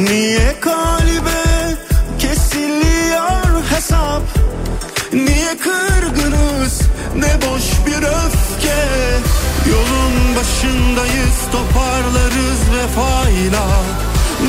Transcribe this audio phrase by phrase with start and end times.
[0.00, 1.76] Niye kalbe
[2.18, 4.22] kesiliyor hesap?
[5.12, 6.80] Niye kırgınız
[7.16, 8.80] ne boş bir öfke?
[9.70, 13.66] Yolun başındayız toparlarız vefayla.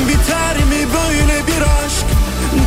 [0.08, 2.06] Biter mi böyle bir aşk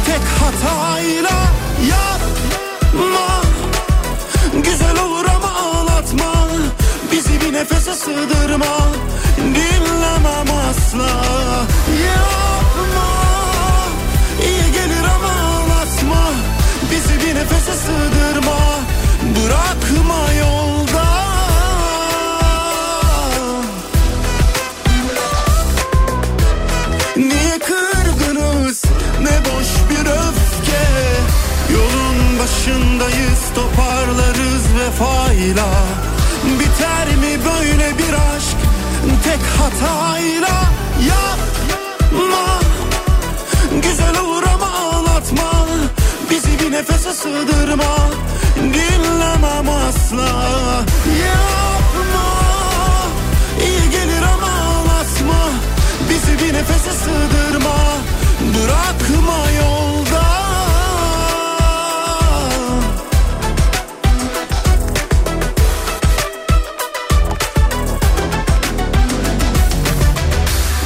[0.06, 1.42] tek hatayla?
[1.90, 3.42] Yapma.
[4.64, 6.48] Güzel olur ama ağlatma.
[7.12, 8.78] Bizi bir nefese sığdırma.
[9.38, 11.10] Dinlemem asla.
[12.06, 12.65] Yapma
[17.26, 18.60] bir nefese sığdırma.
[19.36, 21.06] Bırakma yolda.
[27.16, 28.84] Niye kırgınız?
[29.22, 30.86] Ne boş bir öfke.
[31.74, 35.68] Yolun başındayız toparlarız vefayla.
[36.60, 38.58] Biter mi böyle bir aşk?
[39.24, 40.62] Tek hatayla.
[41.08, 42.60] Yapma.
[43.82, 45.55] Güzel olur ama ağlatma
[46.66, 48.10] bir nefese sığdırma
[48.56, 50.28] Dinlemem asla.
[51.26, 52.28] Yapma.
[53.62, 55.50] İyi gelir ama ağlatma.
[56.10, 57.76] Bizi bir nefese sığdırma
[58.56, 60.26] Bırakma yolda.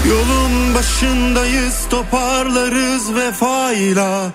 [0.09, 4.31] Yolun başındayız toparlarız vefayla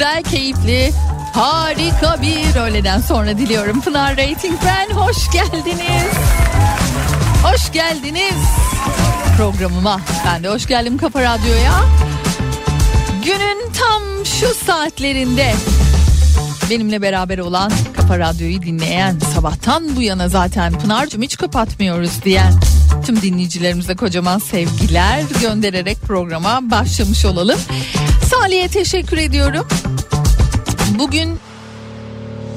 [0.00, 0.92] güzel, keyifli,
[1.34, 3.80] harika bir öğleden sonra diliyorum.
[3.80, 4.94] Pınar Rating ben.
[4.94, 6.12] Hoş geldiniz.
[7.42, 8.34] Hoş geldiniz
[9.36, 10.00] programıma.
[10.26, 11.72] Ben de hoş geldim Kafa Radyo'ya.
[13.24, 15.52] Günün tam şu saatlerinde
[16.70, 22.52] benimle beraber olan Kafa Radyo'yu dinleyen sabahtan bu yana zaten Pınar'cığım hiç kapatmıyoruz diyen
[23.06, 27.60] tüm dinleyicilerimize kocaman sevgiler göndererek programa başlamış olalım.
[28.40, 29.66] Salih'e teşekkür ediyorum.
[30.98, 31.38] Bugün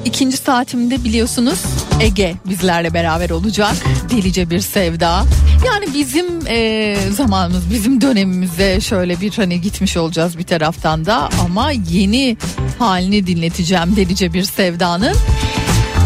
[0.05, 1.59] ikinci saatimde biliyorsunuz
[2.01, 3.73] Ege bizlerle beraber olacak.
[4.09, 5.23] Delice bir sevda.
[5.65, 11.71] Yani bizim e, zamanımız, bizim dönemimizde şöyle bir hani gitmiş olacağız bir taraftan da ama
[11.71, 12.37] yeni
[12.79, 15.15] halini dinleteceğim Delice bir sevdanın.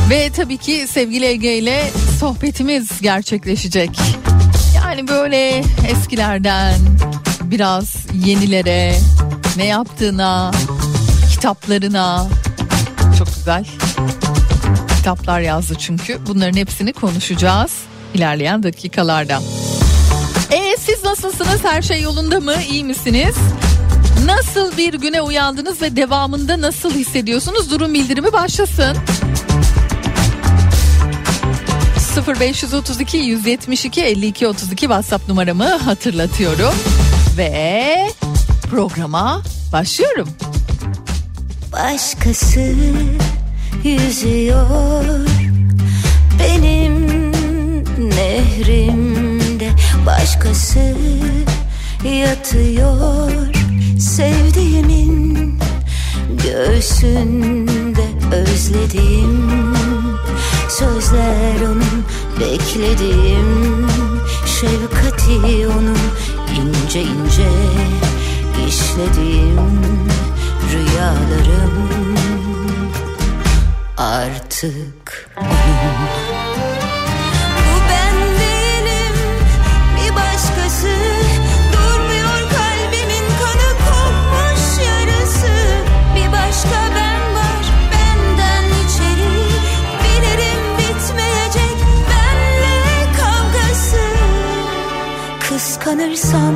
[0.09, 3.89] Ve tabii ki sevgili Ege ile sohbetimiz gerçekleşecek.
[4.75, 6.79] Yani böyle eskilerden
[7.51, 7.95] biraz
[8.25, 8.95] yenilere
[9.57, 10.51] ne yaptığına,
[11.31, 12.27] kitaplarına
[13.17, 13.65] çok güzel
[14.97, 16.19] kitaplar yazdı çünkü.
[16.27, 17.71] Bunların hepsini konuşacağız
[18.13, 19.39] ilerleyen dakikalarda.
[20.51, 21.63] E siz nasılsınız?
[21.63, 22.53] Her şey yolunda mı?
[22.69, 23.35] İyi misiniz?
[24.25, 27.71] Nasıl bir güne uyandınız ve devamında nasıl hissediyorsunuz?
[27.71, 28.97] Durum bildirimi başlasın.
[32.27, 36.73] 0532 172 52 32 WhatsApp numaramı hatırlatıyorum
[37.37, 38.07] ve
[38.69, 39.41] programa
[39.73, 40.29] başlıyorum.
[41.73, 42.75] Başkası
[43.83, 45.27] yüzüyor
[46.39, 47.31] benim
[48.09, 49.69] nehrimde
[50.05, 50.95] başkası
[52.03, 53.31] yatıyor
[53.99, 55.59] sevdiğimin
[56.43, 59.49] göğsünde özlediğim
[60.69, 62.05] sözler onun
[62.39, 63.87] beklediğim
[64.45, 65.97] şefkati onun
[66.55, 67.49] ince ince
[68.67, 70.09] işlediğim
[70.71, 71.89] rüyalarım.
[73.97, 75.97] Artık oyun
[77.57, 79.15] Bu ben değilim
[79.95, 80.87] bir başkası.
[81.73, 85.53] Durmuyor kalbimin kanı kopmuş yarısı
[86.15, 87.07] Bir başka ben
[95.57, 96.55] kıskanırsan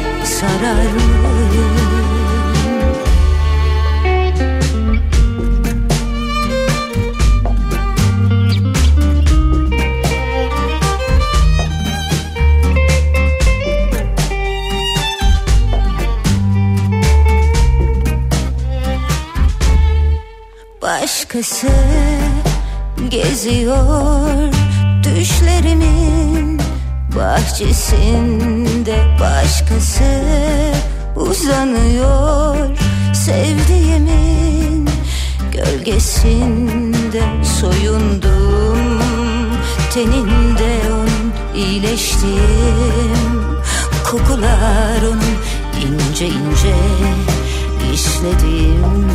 [0.31, 1.91] sarar mıyım?
[20.81, 21.67] Başkası
[23.09, 24.53] geziyor
[25.03, 26.61] düşlerimin
[27.15, 30.03] bahçesinde Başkası
[31.15, 32.77] uzanıyor.
[33.13, 34.89] Sevdiğimin
[35.51, 37.21] gölgesinde
[37.59, 39.01] soyundum.
[39.93, 42.31] Teninde onun iyileştim.
[44.11, 45.21] Kokular onun
[45.81, 46.75] ince ince
[47.93, 49.07] işledim.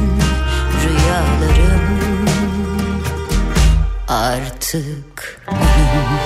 [0.82, 2.26] Rüyalarım
[4.08, 6.25] artık onun.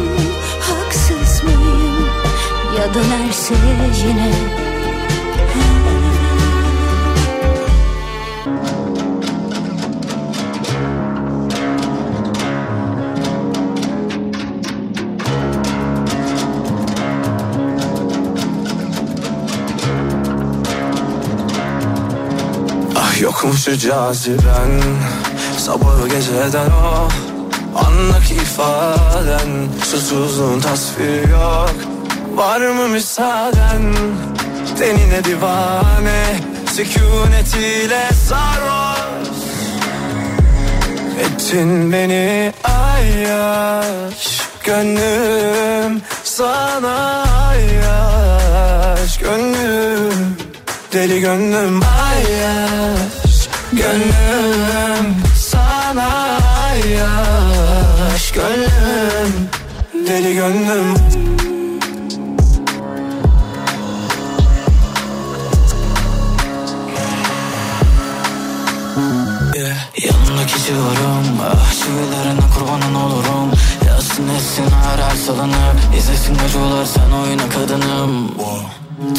[2.81, 3.53] Ya dönerse
[4.05, 4.31] yine.
[22.95, 24.81] Ah yokum şu caziben.
[25.57, 27.09] Sabahı geceden o
[27.75, 29.67] Andaki ifaden.
[29.83, 31.90] Susuzluğun tasviri yok
[32.35, 33.93] Var mı müsaaden?
[34.79, 36.39] Tenine divane
[36.73, 39.27] Sükunetiyle sarhoş.
[41.19, 49.17] Ettin beni ayyaş Gönlüm sana ayyaş.
[49.17, 50.37] Gönlüm
[50.93, 56.37] deli gönlüm ayyaş Gönlüm sana
[56.69, 58.31] ayyaş.
[58.31, 59.49] Gönlüm
[60.07, 61.00] deli gönlüm
[70.71, 73.51] Civarım Ah çivilerine kurbanın olurum.
[73.87, 78.31] Yazsın etsin her her salınıp İzlesin acılar sen oyna kadınım.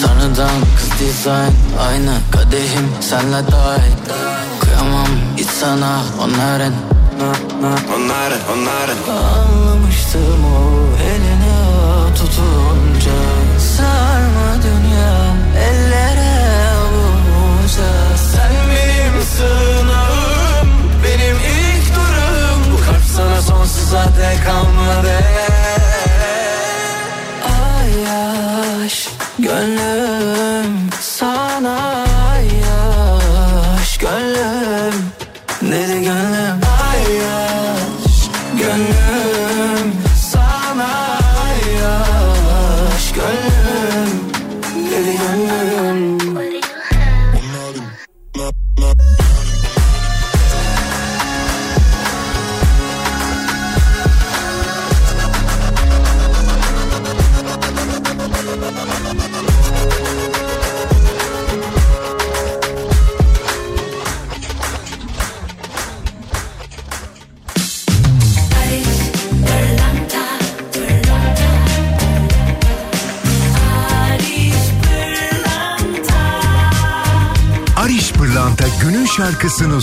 [0.03, 1.53] Tanrıdan kız dizayn
[1.89, 2.89] Aynı kadehim.
[3.01, 3.93] Senle dahil
[4.61, 6.73] Kıyamam hiç sana onların.
[7.97, 8.99] Onların onların.
[9.09, 10.72] Anlamıştım o
[23.63, 25.12] sonsuza dek kalmadı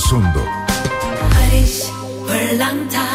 [0.10, 0.44] sundu.
[1.22, 1.84] Barış
[2.28, 3.06] Pırlanta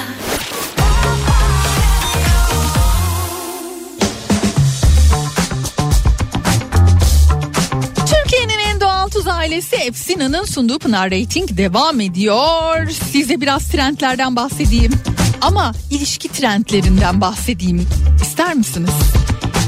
[8.07, 8.81] Türkiye'nin en
[9.27, 12.91] ailesi Efsina'nın sunduğu Pınar Rating devam ediyor.
[12.91, 14.93] Size biraz trendlerden bahsedeyim.
[15.41, 17.87] Ama ilişki trendlerinden bahsedeyim.
[18.23, 18.95] İster misiniz?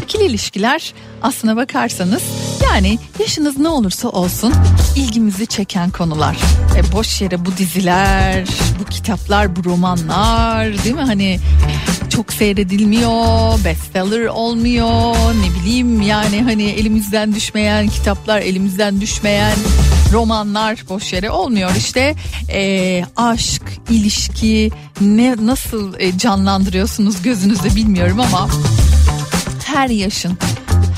[0.04, 2.23] İkili ilişkiler aslına bakarsanız
[2.64, 4.54] yani yaşınız ne olursa olsun
[4.96, 6.36] ilgimizi çeken konular.
[6.76, 8.44] E boş yere bu diziler,
[8.80, 11.00] bu kitaplar, bu romanlar değil mi?
[11.00, 11.40] Hani
[12.08, 19.56] çok seyredilmiyor, bestseller olmuyor, ne bileyim yani hani elimizden düşmeyen kitaplar, elimizden düşmeyen
[20.12, 21.70] romanlar boş yere olmuyor.
[21.76, 22.14] İşte
[22.52, 28.48] e, aşk, ilişki ne nasıl e, canlandırıyorsunuz gözünüzde bilmiyorum ama
[29.64, 30.38] her yaşın,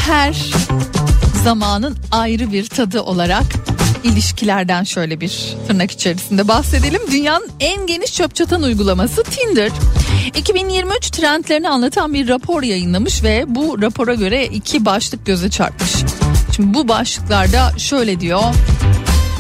[0.07, 0.37] her
[1.45, 7.01] zamanın ayrı bir tadı olarak ilişkilerden şöyle bir tırnak içerisinde bahsedelim.
[7.13, 9.71] Dünyanın en geniş çöp çatan uygulaması Tinder.
[10.37, 15.91] 2023 trendlerini anlatan bir rapor yayınlamış ve bu rapora göre iki başlık göze çarpmış.
[16.57, 18.43] Şimdi bu başlıklarda şöyle diyor.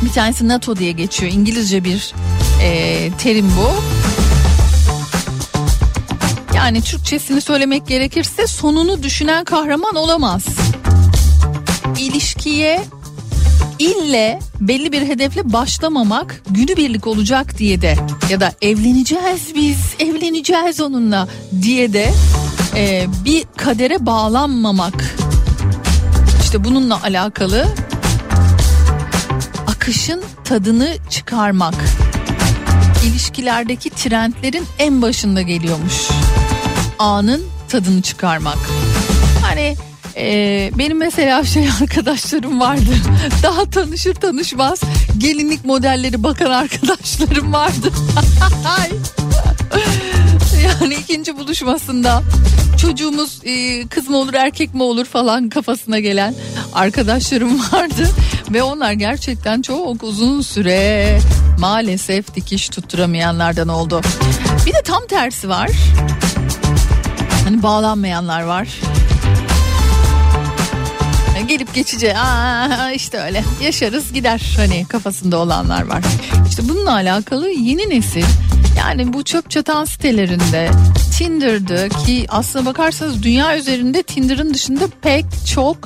[0.02, 1.32] Bir tanesi NATO diye geçiyor.
[1.32, 2.14] İngilizce bir
[2.62, 3.74] e, terim bu.
[6.56, 10.44] Yani Türkçesini söylemek gerekirse sonunu düşünen kahraman olamaz.
[11.98, 12.84] İlişkiye
[13.78, 17.96] ille belli bir hedefle başlamamak günübirlik olacak diye de
[18.30, 21.28] ya da evleneceğiz biz evleneceğiz onunla
[21.62, 22.10] diye de
[22.76, 25.16] e, bir kadere bağlanmamak.
[26.42, 27.66] İşte bununla alakalı
[29.66, 31.74] akışın tadını çıkarmak.
[33.06, 36.08] İlişkilerdeki trendlerin en başında geliyormuş.
[36.98, 38.58] Anın tadını çıkarmak.
[39.42, 39.76] Hani
[40.18, 42.90] ee, benim mesela şey arkadaşlarım vardı.
[43.42, 44.80] Daha tanışır tanışmaz
[45.18, 47.92] gelinlik modelleri bakan arkadaşlarım vardı.
[50.64, 52.22] yani ikinci buluşmasında
[52.80, 56.34] çocuğumuz e, kız mı olur erkek mi olur falan kafasına gelen
[56.74, 58.08] arkadaşlarım vardı.
[58.50, 61.18] Ve onlar gerçekten çok uzun süre
[61.58, 64.00] maalesef dikiş tutturamayanlardan oldu.
[64.66, 65.70] Bir de tam tersi var.
[67.44, 68.68] Hani bağlanmayanlar var
[71.48, 76.04] gelip geçici aa işte öyle yaşarız gider hani kafasında olanlar var.
[76.48, 78.24] İşte bununla alakalı yeni nesil
[78.78, 80.70] yani bu çöp çatan sitelerinde
[81.18, 85.24] Tinder'dı ki aslına bakarsanız dünya üzerinde Tinder'ın dışında pek
[85.54, 85.76] çok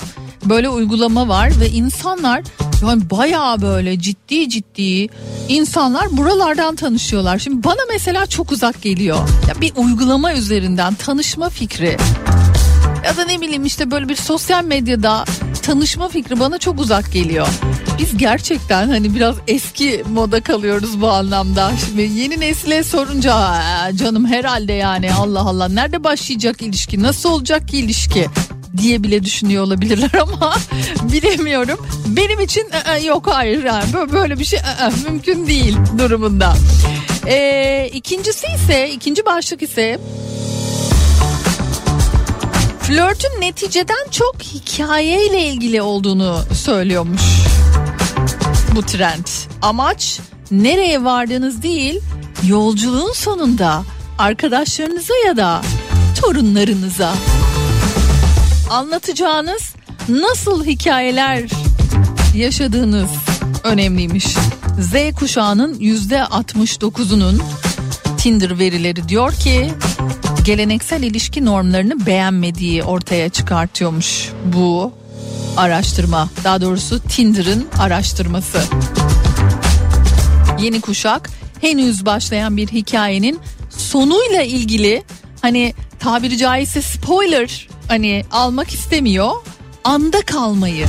[0.45, 2.43] böyle uygulama var ve insanlar
[2.87, 5.09] yani bayağı böyle ciddi ciddi
[5.49, 7.39] insanlar buralardan tanışıyorlar.
[7.39, 9.19] Şimdi bana mesela çok uzak geliyor.
[9.49, 11.97] Ya bir uygulama üzerinden tanışma fikri
[13.05, 15.25] ya da ne bileyim işte böyle bir sosyal medyada
[15.63, 17.49] tanışma fikri bana çok uzak geliyor.
[17.99, 21.73] Biz gerçekten hani biraz eski moda kalıyoruz bu anlamda.
[21.87, 23.63] Şimdi yeni nesile sorunca
[23.95, 28.27] canım herhalde yani Allah Allah nerede başlayacak ilişki nasıl olacak ki ilişki
[28.77, 30.55] diye bile düşünüyor olabilirler ama
[31.13, 31.87] bilemiyorum.
[32.07, 32.67] Benim için
[33.07, 34.59] yok hayır yani böyle bir şey
[35.09, 36.55] mümkün değil durumunda.
[37.27, 39.99] Ee, ikincisi ise ikinci başlık ise
[42.93, 47.23] Flörtün neticeden çok hikayeyle ilgili olduğunu söylüyormuş
[48.75, 49.27] bu trend.
[49.63, 50.21] Amaç
[50.51, 52.01] nereye vardığınız değil,
[52.47, 53.83] yolculuğun sonunda
[54.19, 55.63] arkadaşlarınıza ya da
[56.21, 57.15] torunlarınıza
[58.71, 59.75] anlatacağınız
[60.09, 61.51] nasıl hikayeler
[62.37, 63.11] yaşadığınız
[63.65, 64.27] önemliymiş.
[64.81, 67.41] Z kuşağının yüzde 69'unun
[68.23, 69.73] Tinder verileri diyor ki
[70.45, 74.93] geleneksel ilişki normlarını beğenmediği ortaya çıkartıyormuş bu
[75.57, 76.29] araştırma.
[76.45, 78.63] Daha doğrusu Tinder'ın araştırması.
[80.61, 85.03] Yeni kuşak henüz başlayan bir hikayenin sonuyla ilgili
[85.41, 89.33] hani tabiri caizse spoiler hani almak istemiyor.
[89.85, 90.87] Anda kalmayı.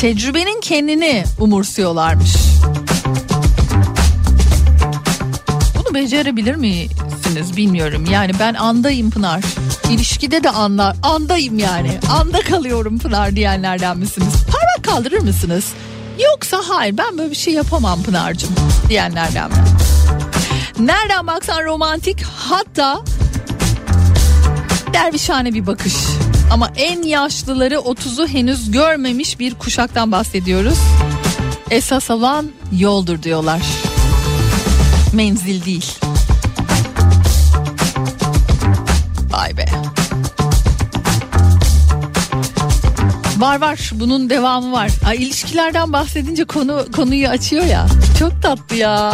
[0.00, 2.34] Tecrübenin kendini umursuyorlarmış.
[5.90, 8.04] Bunu becerebilir mi misiniz bilmiyorum.
[8.10, 9.40] Yani ben andayım Pınar.
[9.90, 11.98] İlişkide de anlar, andayım yani.
[12.10, 14.34] Anda kalıyorum Pınar diyenlerden misiniz?
[14.52, 15.64] Parmak kaldırır mısınız?
[16.24, 18.50] Yoksa hayır ben böyle bir şey yapamam Pınar'cığım
[18.88, 19.56] diyenlerden mi?
[20.78, 23.00] Nereden baksan romantik hatta
[24.92, 25.94] dervişhane bir bakış.
[26.52, 30.78] Ama en yaşlıları 30'u henüz görmemiş bir kuşaktan bahsediyoruz.
[31.70, 33.60] Esas alan yoldur diyorlar
[35.12, 35.94] menzil değil.
[39.30, 39.64] Vay be.
[43.36, 44.90] Var var bunun devamı var.
[45.06, 47.86] Ay, ilişkilerden bahsedince konu konuyu açıyor ya.
[48.18, 49.12] Çok tatlı ya.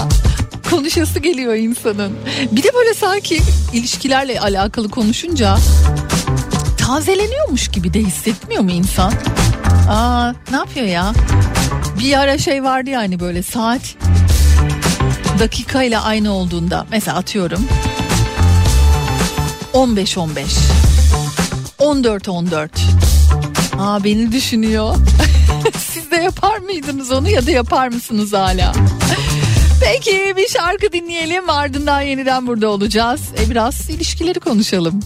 [0.70, 2.12] Konuşası geliyor insanın.
[2.52, 5.56] Bir de böyle sanki ilişkilerle alakalı konuşunca
[6.78, 9.12] tazeleniyormuş gibi de hissetmiyor mu insan?
[9.90, 11.12] Aa ne yapıyor ya?
[11.98, 13.80] Bir ara şey vardı yani böyle saat
[15.38, 17.66] dakika ile aynı olduğunda mesela atıyorum
[19.72, 20.44] 15 15
[21.78, 22.70] 14 14
[23.78, 24.96] Aa beni düşünüyor.
[25.78, 28.72] Siz de yapar mıydınız onu ya da yapar mısınız hala?
[29.80, 33.20] Peki bir şarkı dinleyelim ardından yeniden burada olacağız.
[33.42, 35.00] E biraz ilişkileri konuşalım.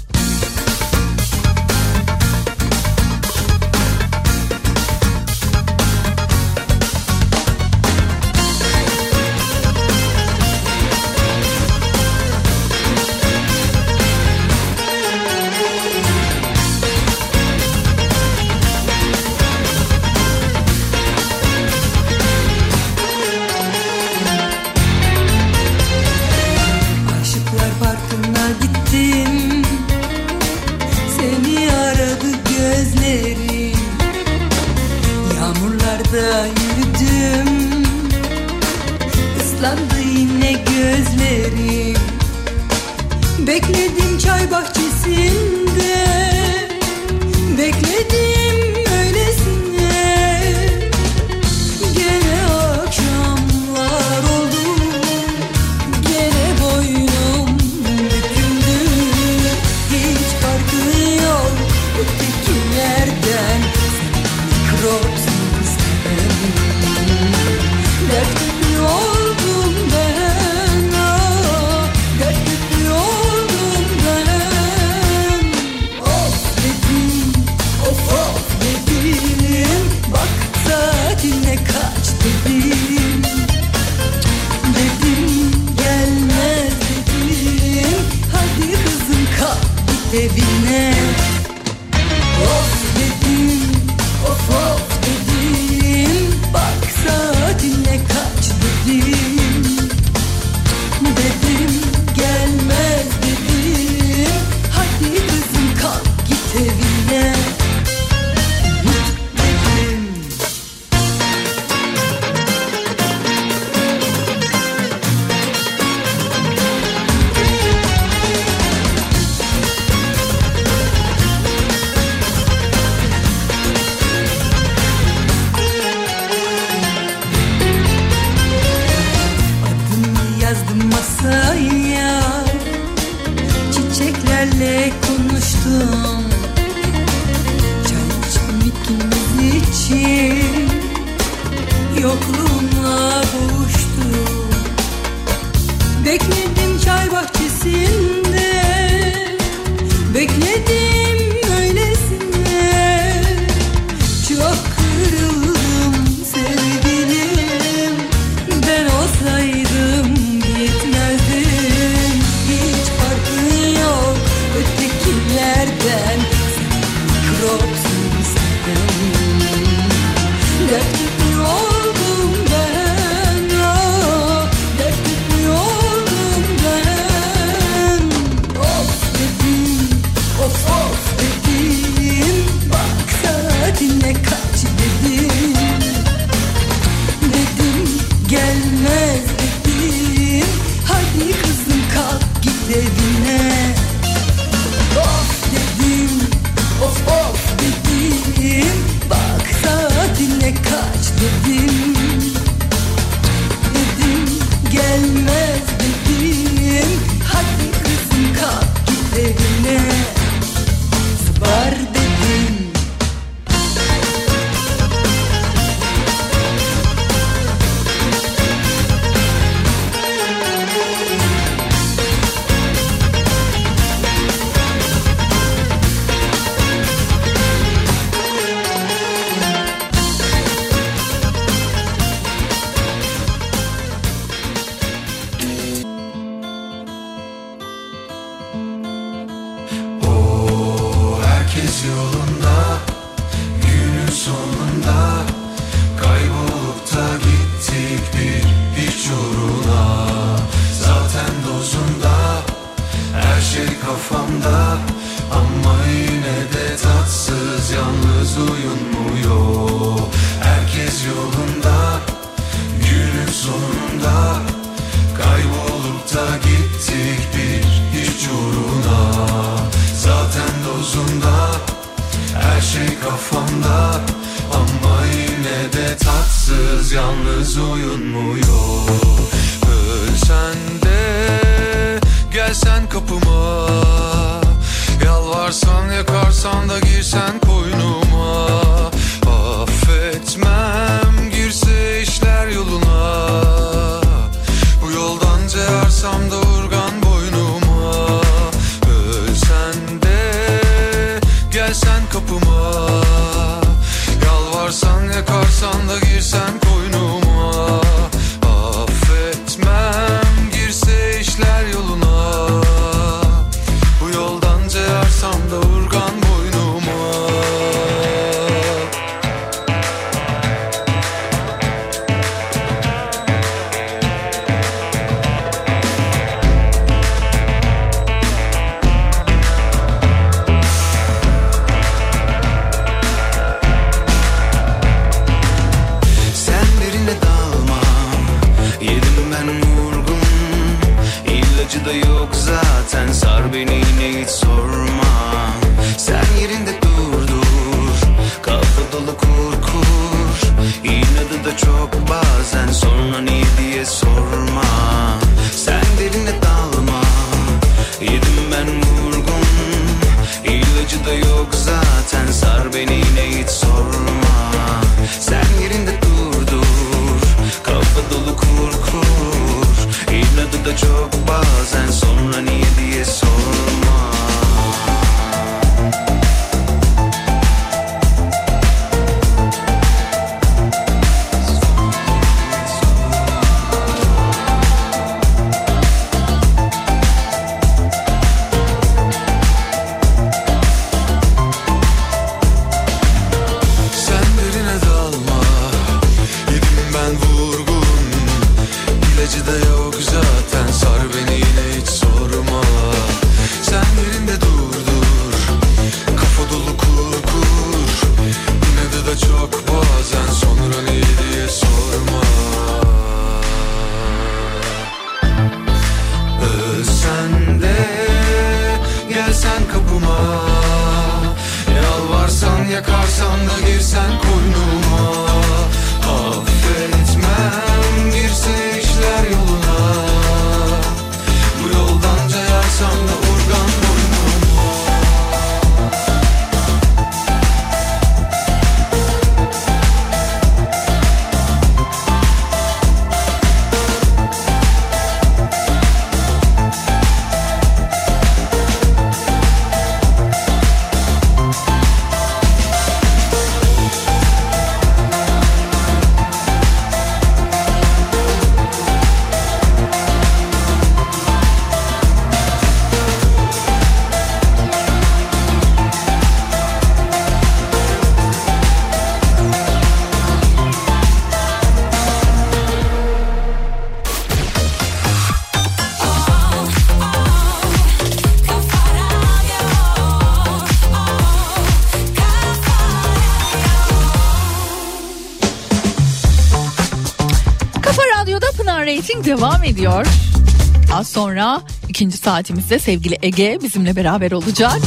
[491.01, 494.79] Az sonra ikinci saatimizde sevgili Ege bizimle beraber olacak.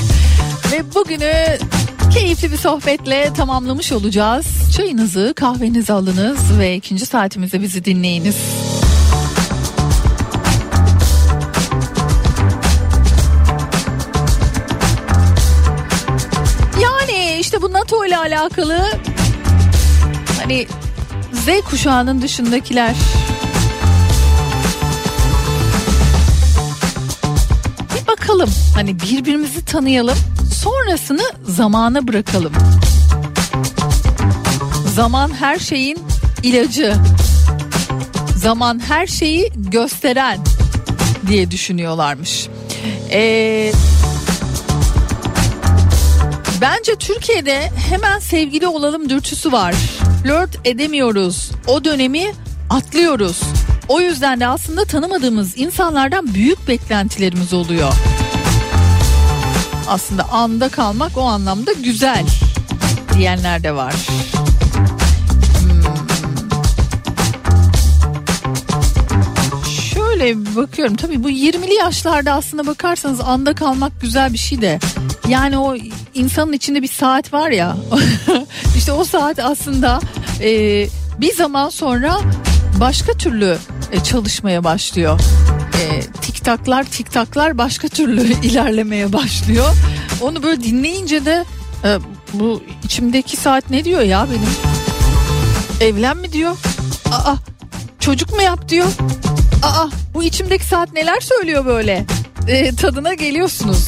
[0.72, 1.58] Ve bugünü
[2.14, 4.46] keyifli bir sohbetle tamamlamış olacağız.
[4.78, 8.36] Çayınızı kahvenizi alınız ve ikinci saatimizde bizi dinleyiniz.
[16.82, 18.80] Yani işte bu NATO ile alakalı
[20.40, 20.68] hani
[21.34, 22.96] Z kuşağının dışındakiler
[28.76, 30.18] hani birbirimizi tanıyalım
[30.56, 32.54] sonrasını zamana bırakalım.
[34.96, 36.00] Zaman her şeyin
[36.44, 36.96] ilacı.
[38.38, 40.40] Zaman her şeyi gösteren
[41.28, 42.48] diye düşünüyorlarmış.
[43.12, 43.72] Ee,
[46.62, 49.76] Bence Türkiye'de hemen sevgili olalım dürtüsü var.
[50.24, 51.52] Flört edemiyoruz.
[51.68, 52.32] O dönemi
[52.70, 53.42] atlıyoruz.
[53.88, 57.94] O yüzden de aslında tanımadığımız insanlardan büyük beklentilerimiz oluyor.
[59.94, 62.26] Aslında anda kalmak o anlamda güzel
[63.18, 63.94] diyenler de var.
[65.60, 65.84] Hmm.
[69.94, 74.80] Şöyle bakıyorum tabii bu 20'li yaşlarda aslında bakarsanız anda kalmak güzel bir şey de.
[75.28, 75.76] Yani o
[76.14, 77.78] insanın içinde bir saat var ya
[78.78, 80.00] işte o saat aslında
[80.42, 80.50] e,
[81.18, 82.20] bir zaman sonra
[82.80, 83.58] başka türlü
[83.92, 85.20] e, çalışmaya başlıyor.
[85.82, 89.70] E, tiktaklar tiktaklar başka türlü ilerlemeye başlıyor.
[90.22, 91.46] Onu böyle dinleyince de
[91.84, 91.98] e,
[92.34, 94.50] bu içimdeki saat ne diyor ya benim?
[95.82, 96.56] Evlen mi diyor?
[97.12, 97.36] Aa
[98.00, 98.88] çocuk mu yap diyor?
[99.64, 102.06] Aa bu içimdeki saat neler söylüyor böyle?
[102.48, 103.88] E, tadına geliyorsunuz.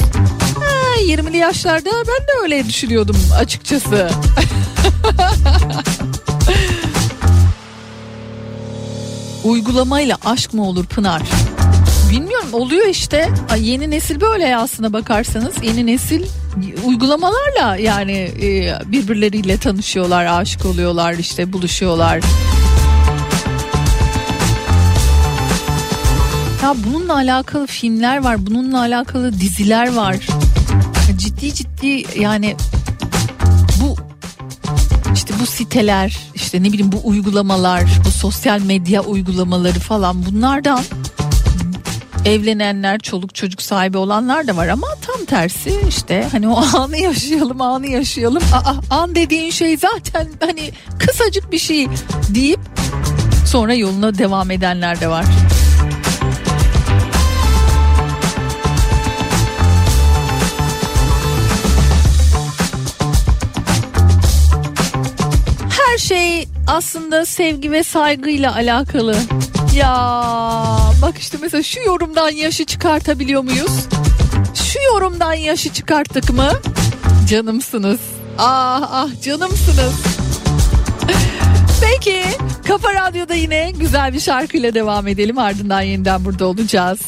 [0.60, 4.10] Ha, 20'li yaşlarda ben de öyle düşünüyordum açıkçası.
[9.44, 11.22] Uygulamayla aşk mı olur Pınar?
[12.16, 13.28] Bilmiyorum oluyor işte.
[13.50, 15.54] Ay, Yeni nesil böyle aslına bakarsanız.
[15.62, 16.24] Yeni nesil
[16.84, 22.20] uygulamalarla yani e, birbirleriyle tanışıyorlar, aşık oluyorlar, işte buluşuyorlar.
[26.62, 30.16] Ya bununla alakalı filmler var, bununla alakalı diziler var.
[31.16, 32.56] Ciddi ciddi yani
[33.82, 33.96] bu
[35.14, 40.80] işte bu siteler, işte ne bileyim bu uygulamalar, bu sosyal medya uygulamaları falan bunlardan
[42.26, 47.60] evlenenler, çoluk çocuk sahibi olanlar da var ama tam tersi işte hani o anı yaşayalım,
[47.60, 48.42] anı yaşayalım.
[48.52, 51.86] Aa, an dediğin şey zaten hani kısacık bir şey
[52.34, 52.60] deyip
[53.46, 55.24] sonra yoluna devam edenler de var.
[65.96, 69.16] Her şey aslında sevgi ve saygıyla alakalı.
[69.74, 69.90] Ya
[71.02, 73.86] bak işte mesela şu yorumdan yaşı çıkartabiliyor muyuz?
[74.54, 76.52] Şu yorumdan yaşı çıkarttık mı?
[77.30, 78.00] Canımsınız.
[78.38, 79.94] Ah ah canımsınız.
[81.80, 82.22] Peki
[82.66, 85.38] Kafa Radyo'da yine güzel bir şarkıyla devam edelim.
[85.38, 87.00] Ardından yeniden burada olacağız.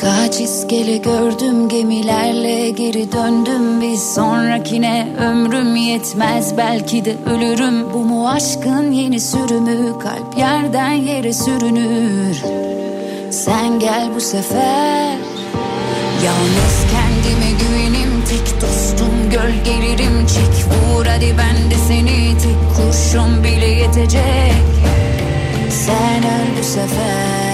[0.00, 3.80] Kaç iskele gördüm gemilerle geri döndüm.
[3.80, 7.92] Bir sonrakine ömrüm yetmez belki de ölürüm.
[7.92, 9.98] Bu mu aşkın yeni sürümü?
[9.98, 12.36] Kalp yerden yere sürünür.
[13.30, 15.16] Sen gel bu sefer.
[16.24, 22.38] Yalnız kendime güvenim tek dostum gölgelerim çek vur hadi ben de seni.
[22.38, 24.54] Tek kurşun bile yetecek.
[25.70, 27.49] Sen öl bu sefer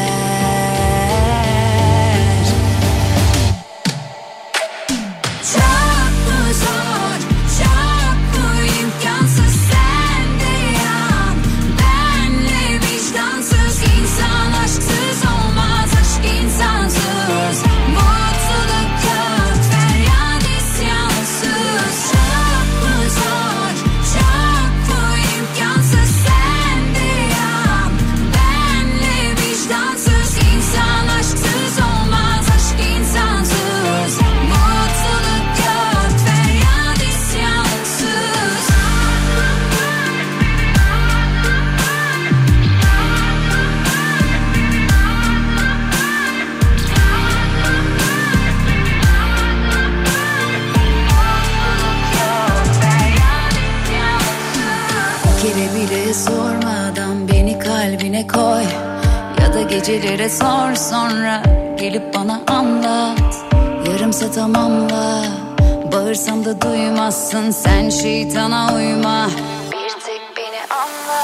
[66.27, 67.51] Bağırsam da duymazsın.
[67.51, 69.27] Sen şeytana uyma.
[69.73, 71.23] Bir tek beni anla.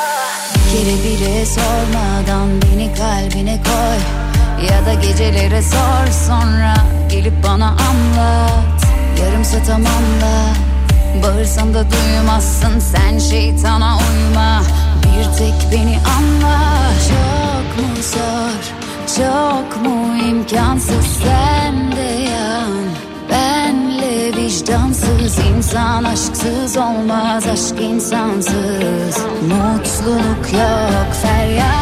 [0.72, 3.98] Kere bile sormadan beni kalbine koy.
[4.70, 6.74] Ya da gecelere sor sonra
[7.10, 8.82] gelip bana anlat.
[9.22, 10.54] Yarımsa tamamla
[11.22, 12.78] Bağırsam da duymazsın.
[12.78, 14.62] Sen şeytana uyma.
[15.02, 16.58] Bir tek beni anla.
[17.08, 18.82] Çok mu zor
[19.16, 21.06] çok mu imkansız?
[21.22, 22.31] Sen de yan Benle
[24.62, 29.26] vicdansız insan aşksız olmaz aşk insansız.
[29.42, 31.81] Mutluluk yok feryat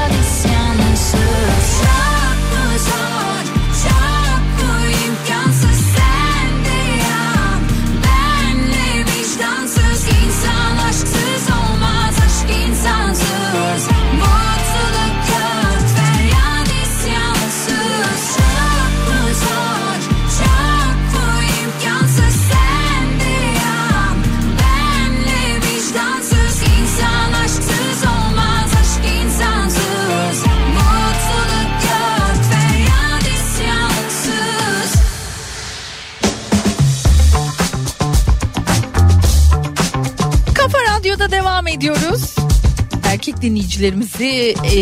[43.42, 44.79] Dinleyicilerimizi e,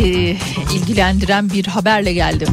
[0.75, 2.49] ilgilendiren bir haberle geldim.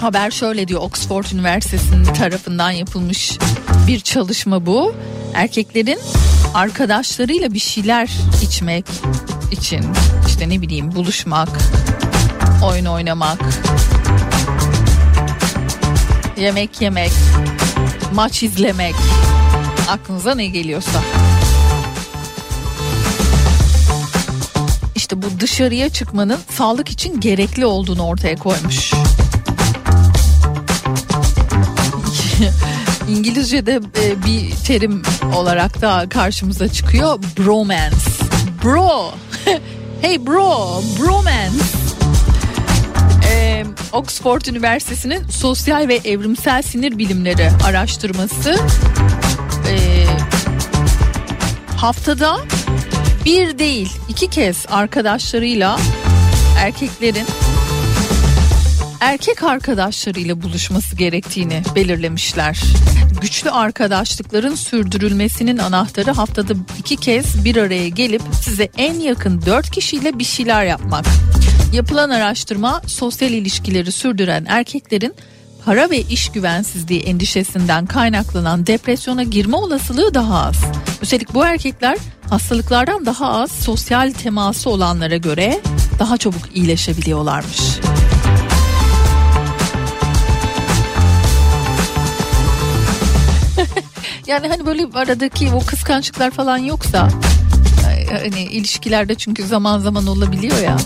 [0.00, 3.38] Haber şöyle diyor Oxford Üniversitesi'nin tarafından yapılmış
[3.86, 4.94] bir çalışma bu.
[5.34, 5.98] Erkeklerin
[6.54, 8.10] arkadaşlarıyla bir şeyler
[8.42, 8.84] içmek
[9.50, 9.84] için
[10.26, 11.48] işte ne bileyim buluşmak,
[12.64, 13.38] oyun oynamak,
[16.36, 17.12] yemek yemek,
[18.14, 18.94] maç izlemek
[19.88, 21.02] aklınıza ne geliyorsa.
[25.24, 28.92] Bu dışarıya çıkmanın sağlık için gerekli olduğunu ortaya koymuş.
[33.08, 35.02] İngilizce'de e, bir terim
[35.36, 37.18] olarak da karşımıza çıkıyor.
[37.38, 37.96] Bromance.
[38.64, 39.10] Bro.
[40.02, 40.82] hey bro.
[41.00, 41.64] Bromance.
[43.30, 48.56] Ee, Oxford Üniversitesi'nin sosyal ve evrimsel sinir bilimleri araştırması
[49.68, 50.04] e,
[51.76, 52.36] haftada
[53.24, 55.78] bir değil iki kez arkadaşlarıyla
[56.58, 57.26] erkeklerin
[59.00, 62.62] erkek arkadaşlarıyla buluşması gerektiğini belirlemişler.
[63.20, 70.18] Güçlü arkadaşlıkların sürdürülmesinin anahtarı haftada iki kez bir araya gelip size en yakın dört kişiyle
[70.18, 71.04] bir şeyler yapmak.
[71.72, 75.14] Yapılan araştırma sosyal ilişkileri sürdüren erkeklerin
[75.64, 80.56] para ve iş güvensizliği endişesinden kaynaklanan depresyona girme olasılığı daha az.
[81.02, 81.98] Üstelik bu erkekler
[82.34, 85.60] hastalıklardan daha az sosyal teması olanlara göre
[85.98, 87.58] daha çabuk iyileşebiliyorlarmış.
[94.26, 97.08] yani hani böyle aradaki o kıskançlıklar falan yoksa
[98.10, 100.76] hani ilişkilerde çünkü zaman zaman olabiliyor ya.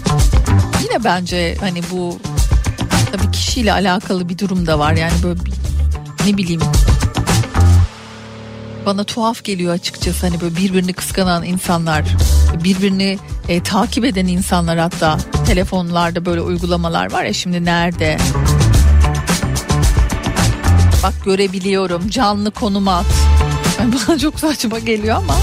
[0.83, 2.19] Yine bence hani bu
[3.13, 5.53] tabii kişiyle alakalı bir durum da var yani böyle bir,
[6.27, 6.61] ne bileyim
[8.89, 10.27] bana tuhaf geliyor açıkçası.
[10.27, 12.05] Hani böyle birbirini kıskanan insanlar
[12.65, 18.19] birbirini e, takip eden insanlar hatta telefonlarda böyle uygulamalar var ya şimdi nerede?
[21.03, 23.07] Bak görebiliyorum canlı konum at.
[23.81, 25.37] Yani bana çok saçma geliyor ama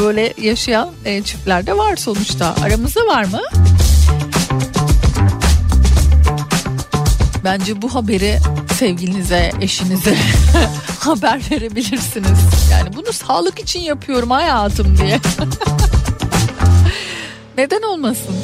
[0.00, 2.54] böyle yaşayan e, çiftler de var sonuçta.
[2.64, 3.40] Aramızda var mı?
[7.44, 8.38] Bence bu haberi
[8.74, 10.16] sevgilinize, eşinize
[11.00, 12.38] haber verebilirsiniz.
[12.70, 15.20] Yani bunu sağlık için yapıyorum hayatım diye.
[17.58, 18.34] Neden olmasın?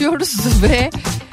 [0.00, 0.90] Konuşuyoruz ve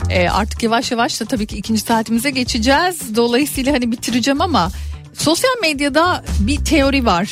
[0.10, 3.16] e, artık yavaş yavaş da tabii ki ikinci saatimize geçeceğiz.
[3.16, 4.72] Dolayısıyla hani bitireceğim ama
[5.14, 7.30] sosyal medyada bir teori var.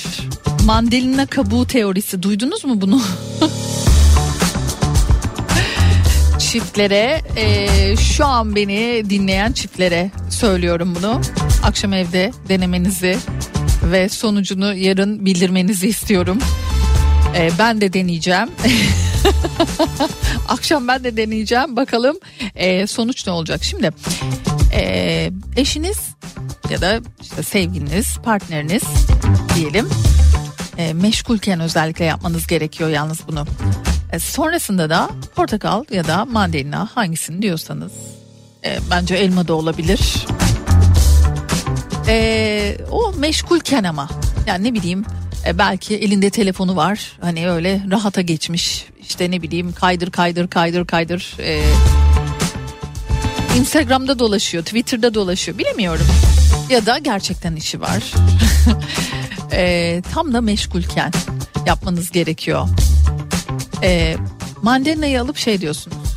[0.66, 2.24] Mandalina kabuğu teorisi.
[2.24, 3.02] Duydunuz mu bunu?
[6.40, 7.68] çiftlere e,
[7.98, 11.22] şu an beni dinleyen çiftlere söylüyorum bunu.
[11.64, 13.18] Akşam evde denemenizi
[13.84, 16.38] ve sonucunu yarın bildirmenizi istiyorum.
[17.38, 18.50] E, ben de deneyeceğim.
[20.48, 21.76] Akşam ben de deneyeceğim.
[21.76, 22.18] Bakalım
[22.56, 23.64] e, sonuç ne olacak.
[23.64, 23.92] Şimdi
[24.74, 26.00] e, eşiniz
[26.70, 28.84] ya da işte sevgiliniz, partneriniz
[29.56, 29.90] diyelim
[30.78, 33.46] e, meşgulken özellikle yapmanız gerekiyor yalnız bunu.
[34.12, 37.92] E, sonrasında da portakal ya da mandalina hangisini diyorsanız
[38.66, 40.26] e, bence elma da olabilir.
[42.08, 44.10] E, o meşgulken ama
[44.48, 45.06] yani ne bileyim
[45.48, 47.18] e, belki elinde telefonu var.
[47.22, 48.86] Hani öyle rahata geçmiş.
[49.02, 51.36] İşte ne bileyim kaydır kaydır kaydır kaydır.
[51.40, 51.62] E,
[53.60, 55.58] Instagram'da dolaşıyor Twitter'da dolaşıyor.
[55.58, 56.08] Bilemiyorum.
[56.70, 58.14] Ya da gerçekten işi var.
[59.52, 61.12] E, tam da meşgulken
[61.66, 62.68] yapmanız gerekiyor.
[63.84, 64.18] E,
[64.62, 66.16] mandalinayı alıp şey diyorsunuz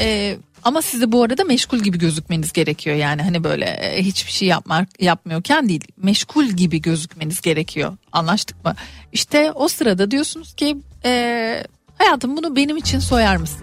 [0.00, 4.48] e, ama size bu arada meşgul gibi gözükmeniz gerekiyor yani hani böyle e, hiçbir şey
[4.48, 8.74] yapmak yapmıyorken değil meşgul gibi gözükmeniz gerekiyor anlaştık mı?
[9.12, 11.64] İşte o sırada diyorsunuz ki e,
[11.98, 13.60] hayatım bunu benim için soyar mısın?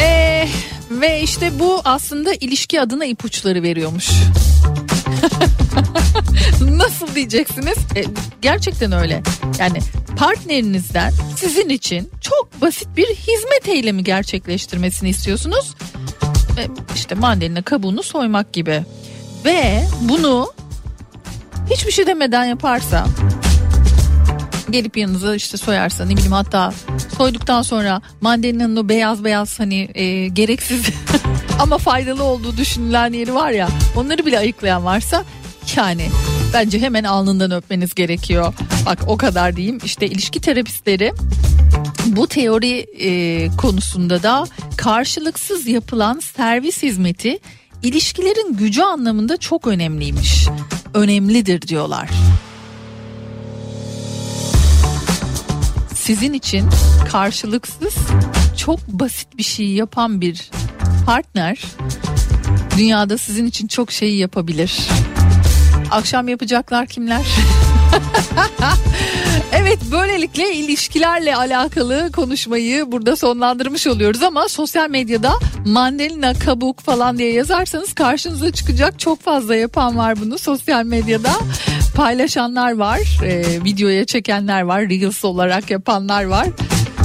[0.00, 0.48] E,
[0.90, 4.10] ve işte bu aslında ilişki adına ipuçları veriyormuş.
[6.60, 7.78] Nasıl diyeceksiniz?
[7.96, 8.04] E,
[8.42, 9.22] gerçekten öyle.
[9.58, 9.78] Yani
[10.16, 15.74] partnerinizden sizin için çok basit bir hizmet eylemi gerçekleştirmesini istiyorsunuz.
[16.58, 18.84] E, işte mandalina kabuğunu soymak gibi.
[19.44, 20.52] Ve bunu
[21.70, 23.06] hiçbir şey demeden yaparsa
[24.70, 26.72] gelip yanınıza işte soyarsa ne bileyim hatta
[27.16, 30.82] soyduktan sonra mandalina'nın o beyaz beyaz hani e, gereksiz
[31.58, 35.24] ama faydalı olduğu düşünülen yeri var ya onları bile ayıklayan varsa
[35.76, 36.08] yani
[36.52, 38.54] bence hemen alnından öpmeniz gerekiyor.
[38.86, 41.12] Bak o kadar diyeyim işte ilişki terapistleri
[42.06, 44.46] bu teori e, konusunda da
[44.76, 47.38] karşılıksız yapılan servis hizmeti
[47.82, 50.48] ilişkilerin gücü anlamında çok önemliymiş.
[50.94, 52.08] Önemlidir diyorlar.
[55.94, 56.66] Sizin için
[57.12, 57.94] karşılıksız
[58.56, 60.50] çok basit bir şey yapan bir
[61.06, 61.62] partner
[62.78, 64.88] dünyada sizin için çok şeyi yapabilir.
[65.90, 67.22] Akşam yapacaklar kimler?
[69.52, 75.32] evet böylelikle ilişkilerle alakalı konuşmayı burada sonlandırmış oluyoruz ama sosyal medyada
[75.66, 81.32] mandalina kabuk falan diye yazarsanız karşınıza çıkacak çok fazla yapan var bunu sosyal medyada.
[81.94, 86.46] Paylaşanlar var e, videoya çekenler var reels olarak yapanlar var.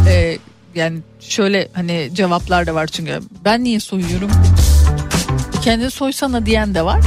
[0.09, 0.37] E,
[0.75, 3.19] yani şöyle hani cevaplar da var çünkü.
[3.45, 4.31] Ben niye soyuyorum?
[5.63, 7.01] Kendini soysana diyen de var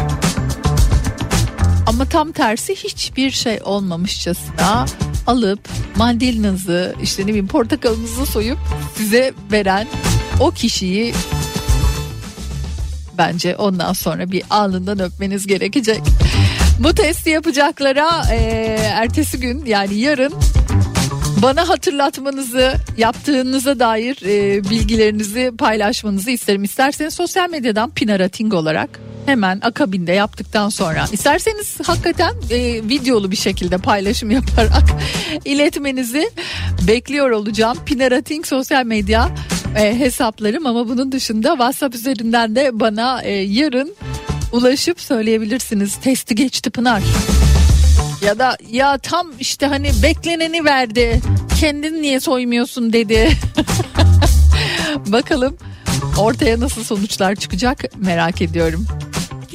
[1.86, 4.86] ama tam tersi hiçbir şey olmamışçasına
[5.26, 8.58] alıp mandalinanızı işte ne bileyim portakalınızı soyup
[8.96, 9.86] size veren
[10.40, 11.14] o kişiyi
[13.18, 16.00] bence ondan sonra bir alnından öpmeniz gerekecek.
[16.78, 18.36] Bu testi yapacaklara e,
[18.80, 20.34] ertesi gün yani yarın
[21.42, 26.64] bana hatırlatmanızı yaptığınıza dair e, bilgilerinizi paylaşmanızı isterim.
[26.64, 33.78] İsterseniz sosyal medyadan Pinarating olarak hemen akabinde yaptıktan sonra isterseniz hakikaten e, videolu bir şekilde
[33.78, 34.84] paylaşım yaparak
[35.44, 36.30] iletmenizi
[36.88, 37.78] bekliyor olacağım.
[37.86, 39.28] Pinarating sosyal medya
[39.76, 43.94] e, hesaplarım ama bunun dışında WhatsApp üzerinden de bana e, yarın
[44.52, 45.96] ulaşıp söyleyebilirsiniz.
[45.96, 47.02] Testi geçti Pınar.
[48.22, 51.20] Ya da ya tam işte hani bekleneni verdi.
[51.60, 53.30] Kendin niye soymuyorsun dedi.
[55.06, 55.56] Bakalım
[56.18, 58.86] ortaya nasıl sonuçlar çıkacak merak ediyorum.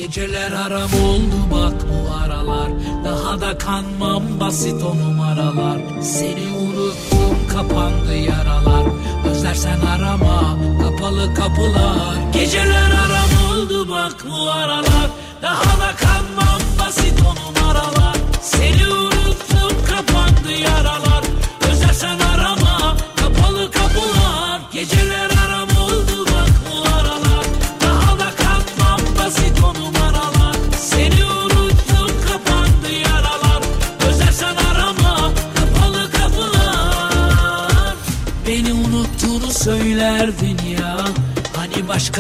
[0.02, 2.70] Geceler aram oldu bak bu aralar.
[3.06, 5.78] Daha da kanmam basit o numaralar.
[6.02, 8.86] Seni unuttum kapandı yaralar.
[9.30, 12.16] Özlersen arama kapalı kapılar.
[12.34, 15.10] Geceler aram oldu bak bu aralar.
[15.42, 18.16] Daha da kanmam basit o numaralar.
[18.42, 19.11] Seni unuttum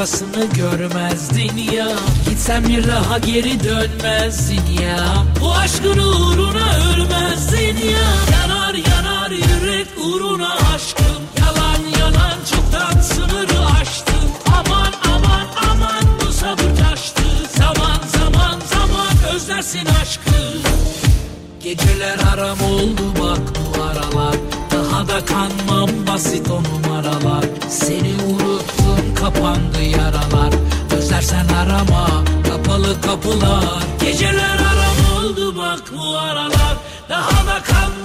[0.01, 1.87] arkasını görmezdin ya.
[2.29, 5.25] Gitsen bir daha geri dönmezdin ya.
[5.41, 8.09] Bu aşkın uğruna ölmezdin ya.
[8.31, 11.21] Yanar yanar yürek uğruna aşkım.
[11.39, 14.13] Yalan yalan çoktan sınırı aştı
[14.47, 17.21] Aman aman aman bu sabır taştı.
[17.57, 20.31] Zaman zaman zaman özlersin aşkı.
[21.63, 24.35] Geceler haram oldu bak bu aralar.
[24.71, 27.45] Daha da kanmam basit o numaralar.
[27.69, 28.40] Seni uğruna
[29.21, 30.53] kapandı yaralar.
[30.97, 32.07] Özlersen arama
[32.47, 33.83] kapalı kapılar.
[34.01, 36.75] Geceler aram oldu bak bu aralar.
[37.09, 38.00] Daha da kan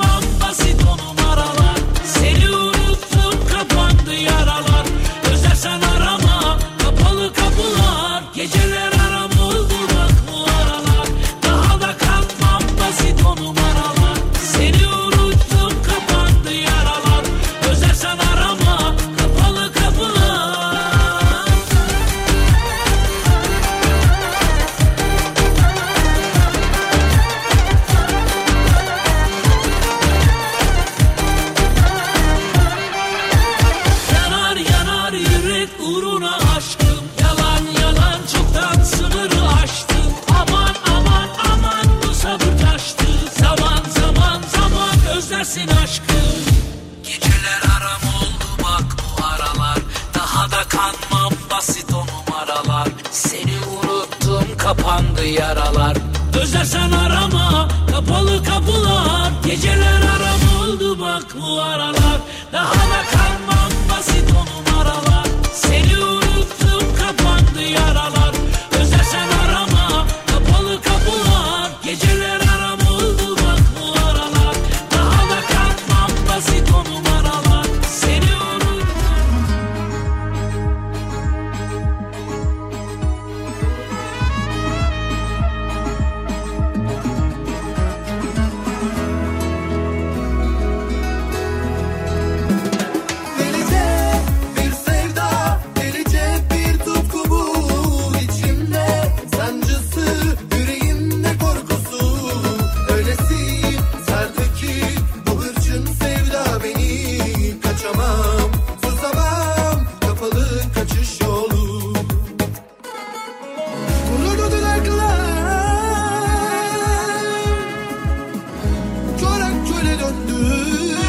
[120.07, 121.05] döndü.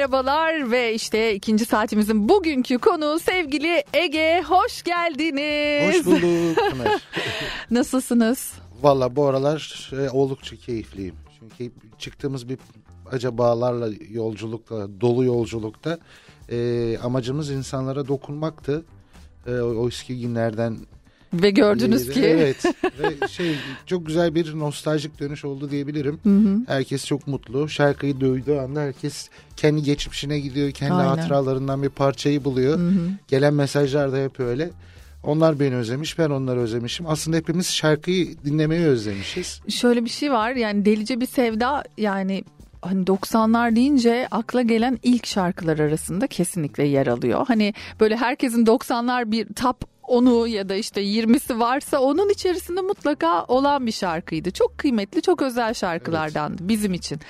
[0.00, 4.42] Merhabalar ve işte ikinci saatimizin bugünkü konuğu sevgili Ege.
[4.48, 5.96] Hoş geldiniz.
[5.96, 7.02] Hoş bulduk Pınar.
[7.70, 8.52] Nasılsınız?
[8.82, 11.14] Valla bu aralar e, oldukça keyifliyim.
[11.38, 12.58] Çünkü çıktığımız bir
[13.12, 15.98] acabalarla yolculukta, dolu yolculukta
[16.48, 18.84] e, amacımız insanlara dokunmaktı.
[19.46, 20.76] E, o eski günlerden
[21.32, 22.64] Ve gördünüz ki Evet
[23.00, 23.56] ve şey
[23.86, 26.20] çok güzel bir nostaljik dönüş oldu diyebilirim.
[26.22, 26.58] Hı hı.
[26.66, 27.68] Herkes çok mutlu.
[27.68, 30.70] Şarkıyı duyduğu anda herkes kendi geçmişine gidiyor.
[30.70, 31.08] Kendi Aynen.
[31.08, 32.78] hatıralarından bir parçayı buluyor.
[32.78, 33.10] Hı hı.
[33.28, 34.70] Gelen mesajlar da hep öyle.
[35.24, 37.06] Onlar beni özlemiş, ben onları özlemişim.
[37.06, 39.60] Aslında hepimiz şarkıyı dinlemeyi özlemişiz.
[39.68, 42.44] şöyle bir şey var yani delice bir sevda yani
[42.82, 47.44] hani 90'lar deyince akla gelen ilk şarkılar arasında kesinlikle yer alıyor.
[47.48, 53.44] Hani böyle herkesin 90'lar bir top onu ya da işte 20'si varsa onun içerisinde mutlaka
[53.44, 54.50] olan bir şarkıydı.
[54.50, 57.20] Çok kıymetli, çok özel şarkılardan bizim için.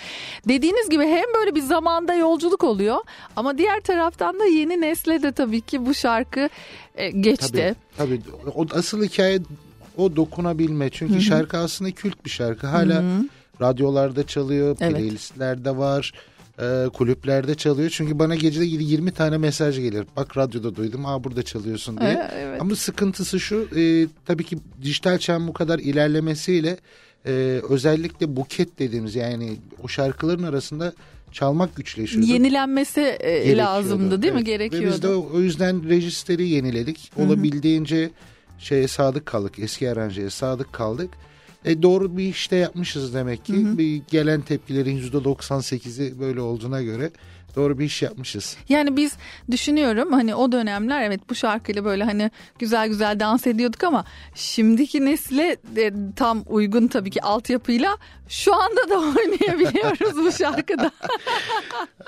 [0.49, 2.99] Dediğiniz gibi hem böyle bir zamanda yolculuk oluyor
[3.37, 6.49] ama diğer taraftan da yeni nesle de tabii ki bu şarkı
[6.95, 7.75] e, geçti.
[7.97, 8.53] Tabii, tabii.
[8.55, 9.39] O asıl hikaye
[9.97, 10.91] o dokunabilme.
[10.91, 11.23] Çünkü Hı hı.
[11.23, 12.67] şarkı aslında kült bir şarkı.
[12.67, 13.25] Hala Hı hı.
[13.61, 14.93] radyolarda çalıyor, Evet.
[14.93, 16.13] playlistlerde var,
[16.61, 17.91] e, kulüplerde çalıyor.
[17.91, 20.07] Çünkü bana gecede 20 tane mesaj gelir.
[20.17, 22.11] Bak radyoda duydum, aa burada çalıyorsun diye.
[22.11, 22.61] E, evet.
[22.61, 26.77] Ama sıkıntısı şu, e, tabii ki dijital çağın bu kadar ilerlemesiyle
[27.27, 30.93] e, özellikle buket dediğimiz yani o şarkıların arasında
[31.33, 32.27] çalmak güçleşiyordu.
[32.27, 34.39] Yenilenmesi e, lazımdı değil mi?
[34.39, 34.47] Evet.
[34.47, 34.87] Gerekiyordu.
[34.87, 37.13] Ve biz de o, o yüzden rejisteri yeniledik.
[37.17, 38.11] Olabildiğince
[38.59, 39.59] şeye sadık kaldık.
[39.59, 41.11] Eski aranjeye sadık kaldık.
[41.65, 43.53] E doğru bir işte yapmışız demek ki.
[43.53, 43.79] Hı hı.
[43.79, 47.11] Bir gelen tepkilerin %98'i böyle olduğuna göre
[47.57, 48.57] doğru bir iş yapmışız.
[48.69, 49.13] Yani biz
[49.51, 54.05] düşünüyorum hani o dönemler evet bu şarkıyla böyle hani güzel güzel dans ediyorduk ama
[54.35, 57.97] şimdiki nesle de tam uygun tabii ki altyapıyla
[58.29, 60.91] şu anda da oynayabiliyoruz bu şarkıda.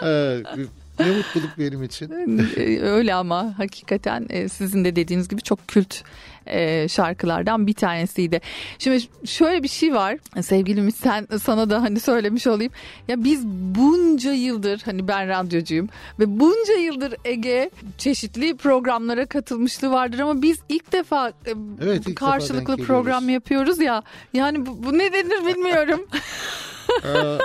[0.98, 2.10] Ne mutluluk benim için.
[2.56, 6.02] Ee, Öyle ama hakikaten e, sizin de dediğiniz gibi çok kült
[6.46, 8.40] e, şarkılardan bir tanesiydi.
[8.78, 12.72] Şimdi şöyle bir şey var sevgilimiz sen sana da hani söylemiş olayım.
[13.08, 15.88] Ya biz bunca yıldır hani ben radyocuyum
[16.18, 21.32] ve bunca yıldır Ege çeşitli programlara katılmışlığı vardır ama biz ilk defa e,
[21.82, 23.34] Evet, ilk defa karşılıklı denk program geliyoruz.
[23.34, 24.02] yapıyoruz ya.
[24.34, 26.06] Yani bu, bu ne denir bilmiyorum.
[27.04, 27.38] Ee,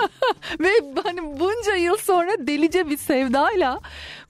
[0.60, 0.70] Ve
[1.04, 3.80] hani bunca yıl sonra delice bir sevdayla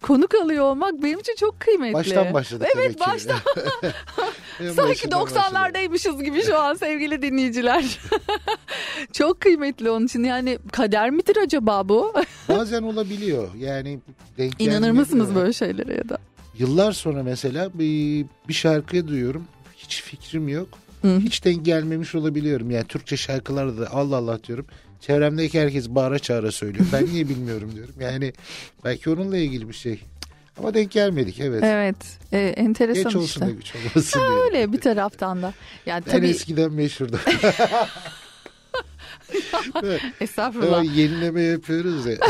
[0.02, 1.94] konuk alıyor olmak benim için çok kıymetli.
[1.94, 3.38] baştan başladık Evet demek baştan.
[4.58, 5.38] Sanki başından başladık.
[5.38, 8.00] 90'lardaymışız gibi şu an sevgili dinleyiciler.
[9.14, 10.24] çok kıymetli onun için.
[10.24, 12.14] Yani kader midir acaba bu?
[12.50, 13.48] Bazen olabiliyor.
[13.56, 14.00] Yani
[14.38, 16.18] denk İnanır mısınız böyle şeylere ya da?
[16.58, 19.46] Yıllar sonra mesela bir, bir şarkıyı duyuyorum.
[19.76, 20.68] Hiç fikrim yok.
[21.02, 21.20] Hı.
[21.20, 22.72] Hiç denk gelmemiş olabiliyorum.
[22.72, 24.66] Yani Türkçe şarkılarda da Allah Allah diyorum.
[25.02, 26.86] Çevremdeki herkes bağıra çağıra söylüyor.
[26.94, 27.96] Ben niye bilmiyorum diyorum.
[28.00, 28.34] Yani
[28.84, 30.02] belki onunla ilgili bir şey.
[30.60, 31.64] Ama denk gelmedik evet.
[31.64, 31.96] Evet.
[32.32, 33.42] E, enteresan Geç olsun işte.
[33.42, 34.30] da güç olmasın diye.
[34.30, 35.54] Öyle bir taraftan da.
[35.86, 37.20] Yani En tabii eskiden meşhurdu.
[40.22, 40.80] estağfurullah.
[40.80, 42.18] Ama yenileme yapıyoruz ya.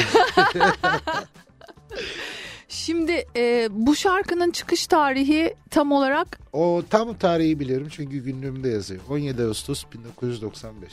[2.70, 9.02] Şimdi e, bu şarkının çıkış tarihi tam olarak O tam tarihi biliyorum çünkü günlüğümde yazıyor.
[9.10, 10.92] 17 Ağustos 1995.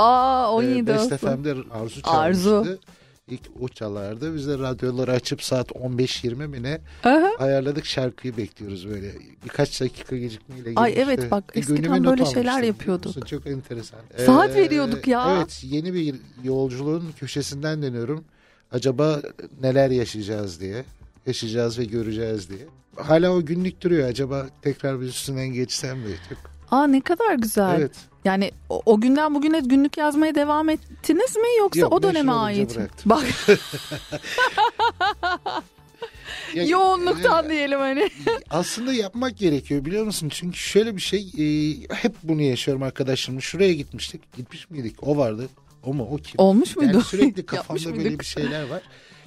[0.00, 1.30] aa 17 Ee, Best Ağustos.
[1.30, 2.10] FM'de Arzu çalmıştı.
[2.10, 2.78] Arzu.
[3.28, 4.34] İlk o çalardı.
[4.34, 7.30] Biz de radyoları açıp saat 15-20 mi ne Aha.
[7.38, 9.12] ayarladık şarkıyı bekliyoruz böyle.
[9.44, 11.12] Birkaç dakika gecikmeyle Ay girmişti.
[11.20, 13.28] evet bak, Bir eskiden böyle şeyler yapıyorduk.
[13.28, 14.00] Çok enteresan.
[14.26, 15.36] Saat veriyorduk ya.
[15.36, 18.24] Evet yeni bir yolculuğun köşesinden dönüyorum.
[18.72, 19.22] Acaba
[19.62, 20.84] neler yaşayacağız diye.
[21.26, 22.66] Yaşayacağız ve göreceğiz diye.
[22.96, 24.08] Hala o günlük duruyor.
[24.08, 26.14] Acaba tekrar bir üstünden geçsem mi?
[26.28, 26.38] Çok...
[26.70, 27.76] Aa ne kadar güzel.
[27.78, 27.92] Evet.
[28.24, 32.76] Yani o, o günden bugüne günlük yazmaya devam ettiniz mi yoksa Yok, o döneme ait
[32.76, 33.10] bıraktım.
[33.10, 33.24] Bak
[36.54, 38.10] Ya- yoğunluktan e, diyelim hani.
[38.50, 40.28] aslında yapmak gerekiyor biliyor musun?
[40.28, 43.40] Çünkü şöyle bir şey e, hep bunu yaşıyorum arkadaşlarımla.
[43.40, 44.32] Şuraya gitmiştik.
[44.36, 44.96] Gitmiş miydik?
[45.02, 45.48] O vardı.
[45.84, 46.08] O mu?
[46.12, 46.34] O kim?
[46.38, 46.92] Olmuş muydu?
[46.92, 48.82] Yani sürekli kafamda böyle bir şeyler var.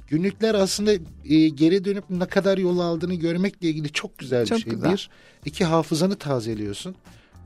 [0.07, 0.93] Günlükler aslında
[1.25, 4.73] e, geri dönüp ne kadar yol aldığını görmekle ilgili çok güzel Çok bir şey.
[4.73, 4.91] güzel.
[4.91, 5.09] Bir,
[5.45, 6.95] iki hafızanı tazeliyorsun.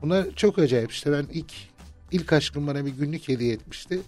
[0.02, 1.52] Buna çok acayip işte ben ilk
[2.12, 4.00] ilk aşkım bana bir günlük hediye etmişti.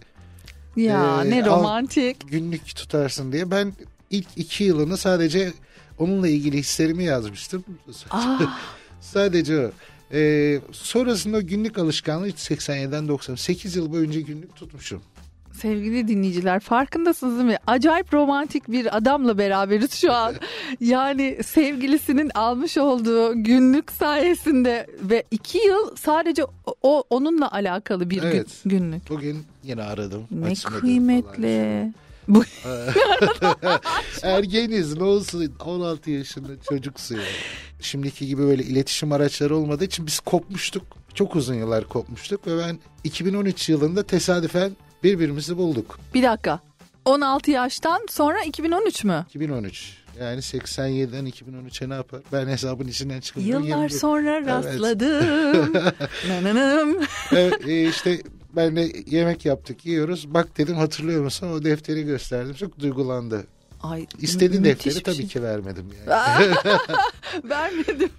[0.76, 2.30] Ya Ee, ne al- romantik.
[2.30, 3.72] Günlük tutarsın diye ben
[4.10, 5.52] ilk iki yılını sadece
[5.98, 7.64] onunla ilgili hislerimi yazmıştım.
[9.00, 9.70] Sadece o.
[10.12, 15.02] Ee, sonrasında günlük alışkanlığı hiç 87'den 90 8 yıl boyunca günlük tutmuşum.
[15.60, 17.56] Sevgili dinleyiciler farkındasınız değil mi?
[17.66, 20.34] Acayip romantik bir adamla beraberiz şu an.
[20.80, 26.44] Yani sevgilisinin almış olduğu günlük sayesinde ve iki yıl sadece
[26.82, 28.46] o, onunla alakalı bir gün- Evet.
[28.64, 29.10] günlük.
[29.10, 30.22] Bugün yine aradım.
[30.30, 31.92] Ne kıymetli.
[32.28, 32.44] Bu-
[34.22, 37.22] Ergeniz ne olsun 16 yaşında çocuksun ya.
[37.80, 40.82] Şimdiki gibi böyle iletişim araçları olmadığı için biz kopmuştuk.
[41.14, 44.70] Çok uzun yıllar kopmuştuk ve ben 2013 yılında tesadüfen
[45.04, 45.98] birbirimizi bulduk.
[46.14, 46.60] Bir dakika.
[47.04, 49.24] 16 yaştan sonra 2013 mü?
[49.28, 49.96] 2013.
[50.20, 52.20] Yani 87'den 2013'e ne yapar?
[52.32, 54.46] Ben hesabın içinden çıkıp Yıllar yirmi- sonra Evet.
[54.48, 55.72] rastladım.
[56.28, 56.96] Nananım.
[57.32, 58.22] Evet, e, işte
[58.56, 60.34] ben de yemek yaptık yiyoruz.
[60.34, 61.52] Bak dedim hatırlıyor musun?
[61.52, 62.54] O defteri gösterdim.
[62.54, 63.46] Çok duygulandı.
[63.82, 65.26] Ay, İstediği mü- defteri bir tabii şey.
[65.26, 65.86] ki vermedim.
[66.08, 66.46] Yani.
[67.44, 68.10] Vermedim.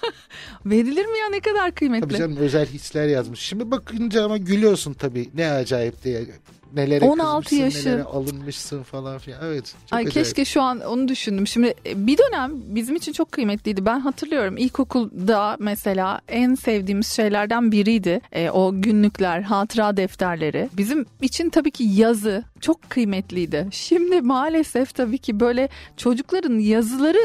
[0.66, 2.08] Verilir mi ya ne kadar kıymetli?
[2.08, 3.40] Tabii canım özel hisler yazmış.
[3.40, 5.30] Şimdi bakınca ama gülüyorsun tabii.
[5.34, 6.26] Ne acayip diye.
[6.74, 7.88] Nelere 16 kızmışsın, yaşı.
[7.88, 9.40] nelere alınmışsın falan filan.
[9.44, 9.64] Evet.
[9.86, 10.14] Çok Ay acayip.
[10.14, 11.46] keşke şu an onu düşündüm.
[11.46, 13.86] Şimdi e, bir dönem bizim için çok kıymetliydi.
[13.86, 18.20] Ben hatırlıyorum ilkokulda mesela en sevdiğimiz şeylerden biriydi.
[18.32, 20.68] E, o günlükler, hatıra defterleri.
[20.76, 23.66] Bizim için tabii ki yazı çok kıymetliydi.
[23.70, 27.18] Şimdi maalesef tabii ki böyle çocukların yazıları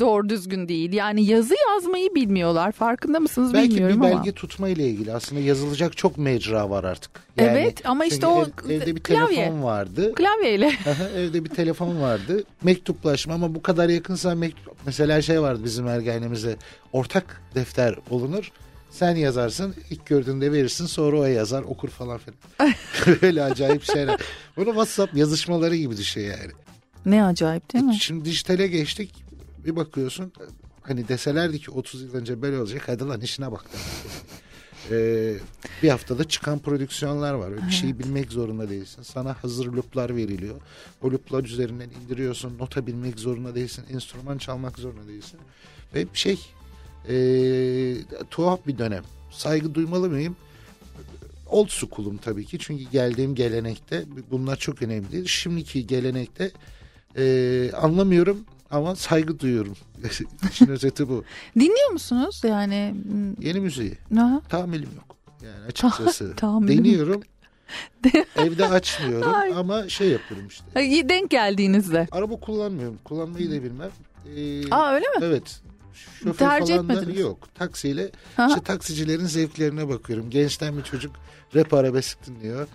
[0.00, 0.92] doğru düzgün değil.
[0.92, 2.72] Yani yazı yazmayı bilmiyorlar.
[2.72, 4.16] Farkında mısınız Belki bilmiyorum bir ama.
[4.18, 7.10] belge tutma ile ilgili aslında yazılacak çok mecra var artık.
[7.36, 9.36] Yani Evet, ama işte o ev- evde bir klavye.
[9.36, 10.14] telefon vardı.
[10.14, 10.72] Klavyeyle.
[11.16, 12.44] Evde bir telefon vardı.
[12.62, 14.76] Mektuplaşma ama bu kadar yakınsa mektup.
[14.86, 16.56] Mesela şey vardı bizim ergenimizde.
[16.92, 18.52] Ortak defter olunur.
[18.90, 22.74] Sen yazarsın, ilk gördüğünde verirsin, sonra o yazar, okur falan filan.
[23.22, 24.20] Böyle acayip şeyler.
[24.56, 26.52] Bunu WhatsApp yazışmaları gibi düşün yani.
[27.06, 27.96] Ne acayip değil mi?
[28.00, 29.24] Şimdi dijitale geçtik.
[29.66, 30.32] Bir bakıyorsun
[30.82, 32.82] hani deselerdi ki 30 yıl önce böyle olacak.
[32.86, 33.64] Hadi lan işine bak.
[34.92, 35.34] Ee,
[35.82, 37.66] bir haftada çıkan prodüksiyonlar var.
[37.66, 39.02] Bir şeyi bilmek zorunda değilsin.
[39.02, 40.54] Sana hazır looplar veriliyor.
[41.02, 42.58] O looplar üzerinden indiriyorsun.
[42.58, 43.84] Nota bilmek zorunda değilsin.
[43.92, 45.40] Enstrüman çalmak zorunda değilsin.
[45.94, 46.38] Ve şey
[47.08, 47.96] ee,
[48.30, 49.04] tuhaf bir dönem.
[49.30, 50.36] Saygı duymalı mıyım?
[51.50, 52.58] Old school'um tabii ki.
[52.58, 55.28] Çünkü geldiğim gelenekte bunlar çok önemli.
[55.28, 56.50] Şimdiki gelenekte
[57.16, 59.76] ee, anlamıyorum ama saygı duyuyorum.
[60.50, 61.24] İşin özeti bu.
[61.56, 62.94] Dinliyor musunuz yani?
[63.02, 63.98] hmm, Yeni müziği.
[64.10, 64.40] Ne?
[64.48, 65.16] Tahammülüm yok.
[65.44, 66.36] Yani açıkçası.
[66.36, 66.84] Tahammülüm yok.
[66.84, 67.22] Deniyorum.
[68.36, 69.52] Evde açmıyorum Ay.
[69.56, 70.64] ama şey yapıyorum işte.
[71.08, 72.08] Denk geldiğinizde.
[72.12, 72.98] Araba kullanmıyorum.
[73.04, 73.90] Kullanmayı da bilmem.
[74.36, 75.14] Ee, Aa öyle mi?
[75.22, 75.60] Evet.
[75.94, 77.20] Şoför Tercih falan etmediniz.
[77.20, 77.54] yok.
[77.54, 78.48] Taksiyle Aha.
[78.48, 80.30] işte taksicilerin zevklerine bakıyorum.
[80.30, 81.16] Gençten bir çocuk
[81.54, 82.68] rap arabesk dinliyor.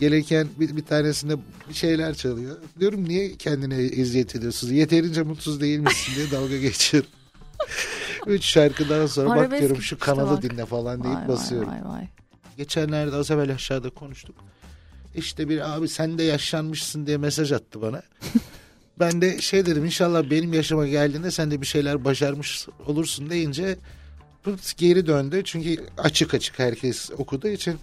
[0.00, 1.36] Gelirken bir, bir tanesinde
[1.68, 2.56] bir şeyler çalıyor.
[2.80, 4.72] Diyorum niye kendine eziyet ediyorsunuz?
[4.72, 7.10] Yeterince mutsuz değil misin diye dalga geçiyorum.
[8.26, 10.42] Üç şarkıdan sonra Arabesk diyorum şu işte kanalı bak.
[10.42, 11.68] dinle falan deyip Vay, vay, basıyorum.
[11.68, 12.08] vay, vay.
[12.56, 14.36] Geçenlerde az evvel aşağıda konuştuk.
[15.14, 18.02] İşte bir abi sen de yaşlanmışsın diye mesaj attı bana.
[18.98, 23.76] Ben de şey dedim inşallah benim yaşıma geldiğinde sen de bir şeyler başarmış olursun deyince
[24.76, 25.42] geri döndü.
[25.44, 27.76] Çünkü açık açık herkes okuduğu için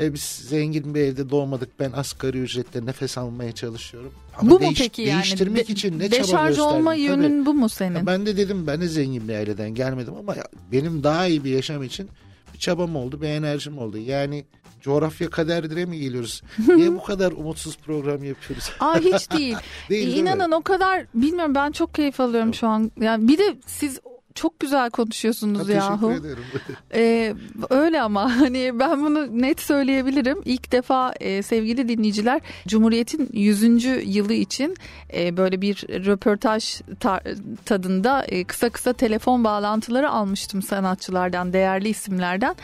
[0.00, 1.80] e, biz zengin bir evde doğmadık.
[1.80, 4.12] Ben asgari ücretle nefes almaya çalışıyorum.
[4.38, 5.22] Ama bu mu değiş- peki yani?
[5.22, 6.76] Değiştirmek De- için ne çaba Deşarj gösterdim.
[6.76, 7.00] olma Tabii.
[7.00, 7.94] yönün bu mu senin?
[7.96, 10.36] Ya Ben de dedim ben de zengin bir aileden gelmedim ama
[10.72, 12.08] benim daha iyi bir yaşam için
[12.54, 13.98] bir çabam oldu, bir enerjim oldu.
[13.98, 14.44] Yani
[14.82, 16.42] coğrafya kaderdire mi geliyoruz?
[16.68, 18.70] Niye bu kadar umutsuz program yapıyoruz?
[18.80, 19.56] Aa hiç değil.
[19.90, 20.30] Değil, değil mi?
[20.30, 22.90] İnanın o kadar bilmiyorum ben çok keyif alıyorum şu an.
[23.00, 24.00] Yani bir de siz
[24.34, 26.08] çok güzel konuşuyorsunuz Ha, yahu.
[26.08, 26.44] Teşekkür ederim.
[26.94, 27.34] Ee,
[27.70, 30.42] öyle ama hani ben bunu net söyleyebilirim.
[30.44, 33.62] İlk defa e, sevgili dinleyiciler Cumhuriyet'in 100.
[34.16, 34.76] yılı için
[35.14, 35.76] e, böyle bir
[36.06, 37.22] röportaj ta-
[37.64, 42.56] tadında e, kısa kısa telefon bağlantıları almıştım sanatçılardan, değerli isimlerden.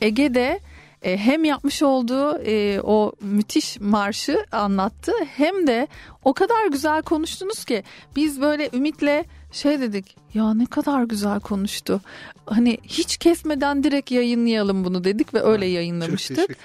[0.00, 0.60] Ege'de
[1.04, 5.88] e, hem yapmış olduğu e, o müthiş marşı anlattı hem de
[6.24, 7.82] o kadar güzel konuştunuz ki
[8.16, 12.00] biz böyle Ümit'le şey dedik ya ne kadar güzel konuştu.
[12.46, 16.58] Hani hiç kesmeden direkt yayınlayalım bunu dedik ve öyle yayınlamıştık.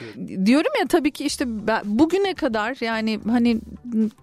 [0.46, 3.60] Diyorum ya tabii ki işte ben, bugüne kadar yani hani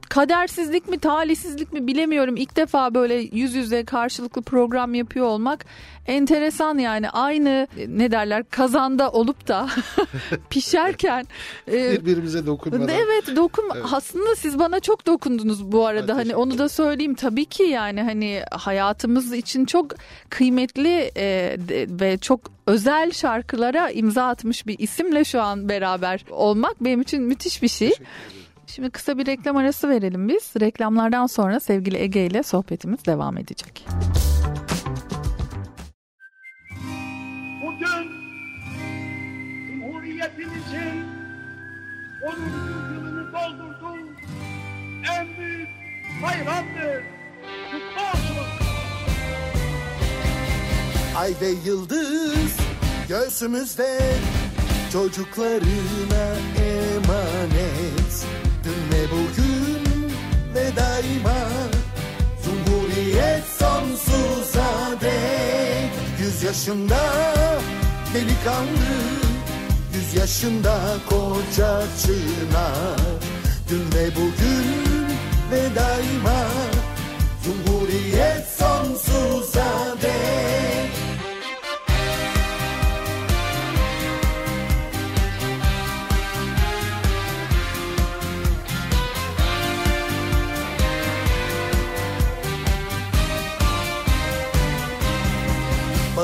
[0.08, 2.36] kadersizlik mi talihsizlik mi bilemiyorum.
[2.36, 5.64] İlk defa böyle yüz yüze karşılıklı program yapıyor olmak
[6.06, 9.68] enteresan yani aynı ne derler kazanda olup da
[10.50, 11.26] pişerken
[11.72, 12.88] e, Birbirimize dokunmadan.
[12.88, 13.84] Evet dokun Evet.
[13.92, 18.02] aslında siz bana çok dokundunuz bu arada Ha, hani onu da söyleyeyim tabii ki yani
[18.02, 19.94] hani hayatımız için çok
[20.30, 26.84] kıymetli e, de- ve çok özel şarkılara imza atmış bir isimle şu an beraber olmak
[26.84, 27.92] benim için müthiş bir şey.
[28.66, 30.52] Şimdi kısa bir reklam arası verelim biz.
[30.60, 33.86] Reklamlardan sonra sevgili Ege ile sohbetimiz devam edecek.
[37.62, 38.10] Bugün
[39.66, 41.04] Cumhuriyetimizin
[42.22, 42.32] 10.
[42.94, 43.96] yılını doldurdu.
[45.18, 45.68] En büyük
[46.22, 47.02] bayramdır.
[47.70, 48.55] Kutlu olsun.
[51.16, 52.56] Ay ve yıldız
[53.08, 54.00] göğsümüzde
[54.92, 56.26] çocuklarına
[56.58, 58.26] emanet.
[58.64, 60.12] Dün ve bugün
[60.54, 61.48] ve daima
[62.44, 65.90] Cumhuriyet sonsuza dek
[66.20, 67.00] Yüz yaşında
[68.14, 68.96] delikanlı
[69.94, 73.00] Yüz yaşında koca çınar
[73.70, 75.06] Dün ve bugün
[75.50, 76.75] ve daima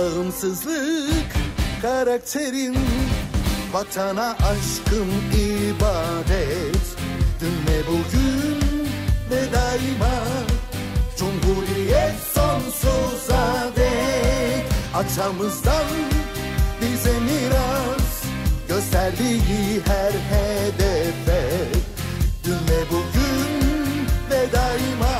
[0.02, 1.32] Bağımsızlık
[1.82, 2.76] karakterin
[3.72, 6.84] Vatana aşkım ibadet.
[7.40, 8.60] Dün ve bugün
[9.30, 10.14] ve daima
[11.18, 14.64] Cumhuriyet sonsuza dek.
[14.94, 15.86] Atamızdan
[16.80, 18.22] bize miras
[18.68, 21.42] Gösterdiği her hedefe.
[22.44, 25.18] Dün ve bugün ve daima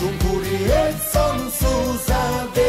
[0.00, 2.59] Cumhuriyet sonsuza dek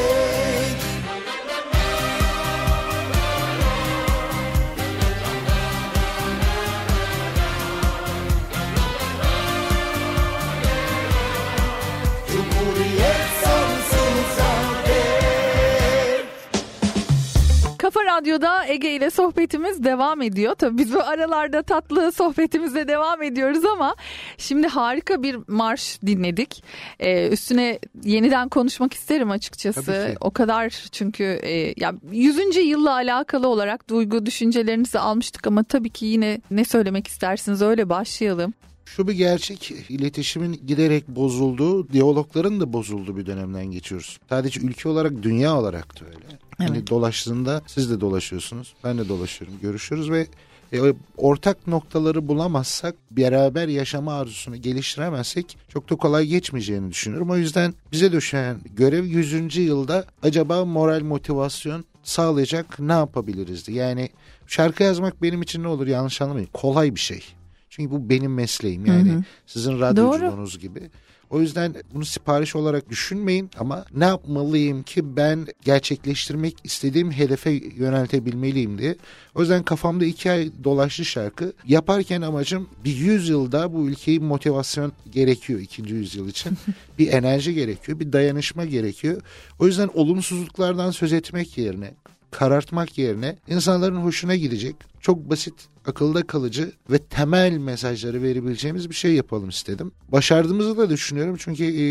[18.21, 20.55] Radyo'da Ege ile sohbetimiz devam ediyor.
[20.55, 23.95] Tabii biz bu aralarda tatlı sohbetimize devam ediyoruz ama
[24.37, 26.63] şimdi harika bir marş dinledik.
[26.99, 30.15] Ee, üstüne yeniden konuşmak isterim açıkçası.
[30.19, 32.55] O kadar çünkü e, ya 100.
[32.55, 38.53] yılla alakalı olarak duygu düşüncelerinizi almıştık ama tabii ki yine ne söylemek istersiniz öyle başlayalım.
[38.85, 44.19] Şu bir gerçek iletişimin giderek bozulduğu, diyalogların da bozulduğu bir dönemden geçiyoruz.
[44.29, 46.40] Sadece ülke olarak dünya olarak da öyle.
[46.67, 48.73] Hani dolaştığında siz de dolaşıyorsunuz.
[48.83, 49.57] Ben de dolaşıyorum.
[49.61, 50.27] Görüşüyoruz ve
[50.73, 50.79] e,
[51.17, 57.29] ortak noktaları bulamazsak beraber yaşama arzusunu geliştiremezsek çok da kolay geçmeyeceğini düşünüyorum.
[57.29, 59.57] O yüzden bize düşen görev 100.
[59.57, 63.73] yılda acaba moral motivasyon sağlayacak ne yapabilirizdi?
[63.73, 64.09] Yani
[64.47, 66.49] şarkı yazmak benim için ne olur yanlış anlamayın.
[66.53, 67.23] Kolay bir şey.
[67.69, 69.23] Çünkü bu benim mesleğim yani Hı hı.
[69.45, 70.89] sizin radyoculuğunuz gibi.
[71.31, 78.77] O yüzden bunu sipariş olarak düşünmeyin ama ne yapmalıyım ki ben gerçekleştirmek istediğim hedefe yöneltebilmeliyim
[78.77, 78.95] diye.
[79.35, 81.53] O yüzden kafamda iki ay dolaştı şarkı.
[81.67, 86.57] Yaparken amacım bir yüzyılda bu ülkeyi motivasyon gerekiyor ikinci yüzyıl için.
[86.99, 89.21] bir enerji gerekiyor, bir dayanışma gerekiyor.
[89.59, 91.93] O yüzden olumsuzluklardan söz etmek yerine
[92.31, 95.53] karartmak yerine insanların hoşuna gidecek çok basit,
[95.85, 99.91] akılda kalıcı ve temel mesajları verebileceğimiz bir şey yapalım istedim.
[100.11, 101.85] Başardığımızı da düşünüyorum çünkü e,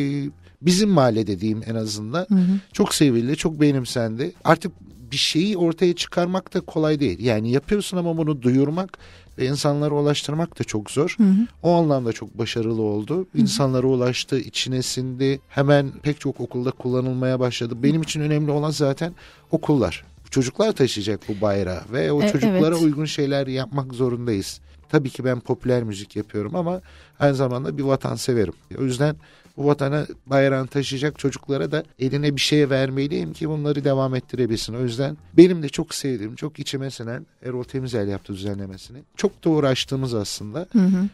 [0.63, 2.27] bizim mahalle dediğim en azından
[2.73, 4.33] çok sevildi, çok benimsendi.
[4.45, 4.73] Artık
[5.13, 7.19] bir şeyi ortaya çıkarmak da kolay değil.
[7.21, 8.99] Yani yapıyorsun ama bunu duyurmak
[9.39, 11.17] ve insanlara ulaştırmak da çok zor.
[11.63, 13.27] O anlamda çok başarılı oldu.
[13.35, 15.41] İnsanlara ulaştı, içine sindi.
[15.49, 17.75] Hemen pek çok okulda kullanılmaya başladı.
[17.83, 19.15] Benim için önemli olan zaten
[19.51, 20.05] okullar.
[20.31, 22.83] Çocuklar taşıyacak bu bayrağı ve o E, çocuklara evet.
[22.83, 24.61] uygun şeyler yapmak zorundayız.
[24.89, 26.81] Tabii ki ben popüler müzik yapıyorum ama
[27.20, 28.55] aynı zamanda bir vatanseverim.
[28.78, 29.16] O yüzden
[29.61, 34.75] bu vatana bayrağını taşıyacak çocuklara da eline bir şey vermeliyim ki bunları devam ettirebilsin.
[34.75, 38.99] O yüzden benim de çok sevdiğim, çok içime sinen Erol Temizel yaptı düzenlemesini.
[39.17, 40.69] Çok da uğraştığımız aslında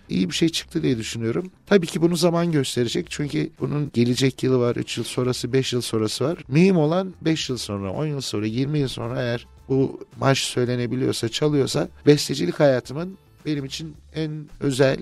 [0.08, 1.50] iyi bir şey çıktı diye düşünüyorum.
[1.66, 3.06] Tabii ki bunu zaman gösterecek.
[3.10, 6.38] Çünkü bunun gelecek yılı var, 3 yıl sonrası, 5 yıl sonrası var.
[6.48, 11.28] Mühim olan 5 yıl sonra, 10 yıl sonra, 20 yıl sonra eğer bu marş söylenebiliyorsa,
[11.28, 14.30] çalıyorsa bestecilik hayatımın benim için en
[14.60, 14.98] özel,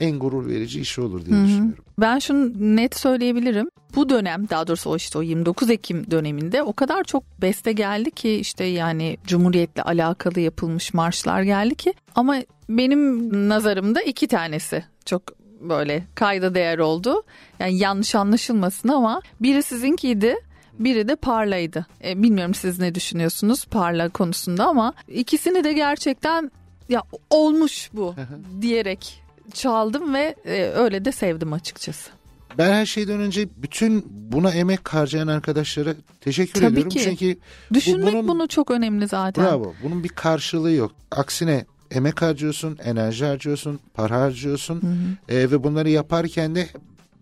[0.00, 1.46] en gurur verici işi olur diye Hı hı.
[1.46, 1.84] düşünüyorum.
[2.00, 3.70] Ben şunu net söyleyebilirim.
[3.94, 8.10] Bu dönem daha doğrusu o işte o 29 Ekim döneminde o kadar çok beste geldi
[8.10, 12.36] ki işte yani Cumhuriyet'le alakalı yapılmış marşlar geldi ki ama
[12.68, 15.22] benim nazarımda iki tanesi çok
[15.60, 17.22] böyle kayda değer oldu.
[17.58, 20.36] Yani yanlış anlaşılmasın ama biri sizinkiydi.
[20.78, 21.86] Biri de Parla'ydı.
[22.04, 26.50] E, bilmiyorum siz ne düşünüyorsunuz Parla konusunda ama ikisini de gerçekten
[26.88, 28.14] ya olmuş bu
[28.60, 29.22] diyerek
[29.54, 32.10] çaldım ve e, öyle de sevdim açıkçası.
[32.58, 36.90] Ben her şeyden önce bütün buna emek harcayan arkadaşlara teşekkür Tabii ediyorum.
[36.90, 37.00] ki.
[37.04, 37.36] Çünkü
[37.70, 39.44] bu- Düşünmek bunun- bunu çok önemli zaten.
[39.44, 39.74] Bravo.
[39.82, 40.92] Bunun bir karşılığı yok.
[41.10, 44.82] Aksine emek harcıyorsun, enerji harcıyorsun, para harcıyorsun
[45.28, 46.68] Ee, ve bunları yaparken de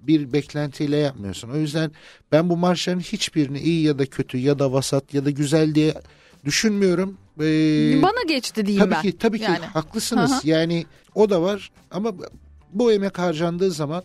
[0.03, 1.51] bir beklentiyle yapmıyorsun.
[1.51, 1.91] O yüzden
[2.33, 5.95] ben bu marşların hiçbirini iyi ya da kötü ya da vasat ya da güzel diye
[6.45, 7.19] düşünmüyorum.
[7.41, 9.03] Ee, Bana geçti diyeyim tabii ben.
[9.03, 9.65] ki tabii ki Yani.
[9.67, 10.31] haklısınız.
[10.31, 10.41] Hı hı.
[10.45, 12.13] Yani o da var ama
[12.73, 14.03] bu emek harcandığı zaman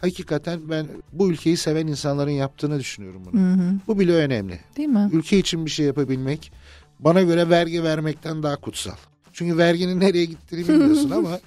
[0.00, 3.40] hakikaten ben bu ülkeyi seven insanların yaptığını düşünüyorum bunu.
[3.40, 3.74] Hı hı.
[3.86, 4.60] Bu bile önemli.
[4.76, 5.10] Değil mi?
[5.12, 6.52] Ülke için bir şey yapabilmek
[7.00, 8.92] bana göre vergi vermekten daha kutsal.
[9.32, 11.38] Çünkü verginin nereye gittiğini bilmiyorsun ama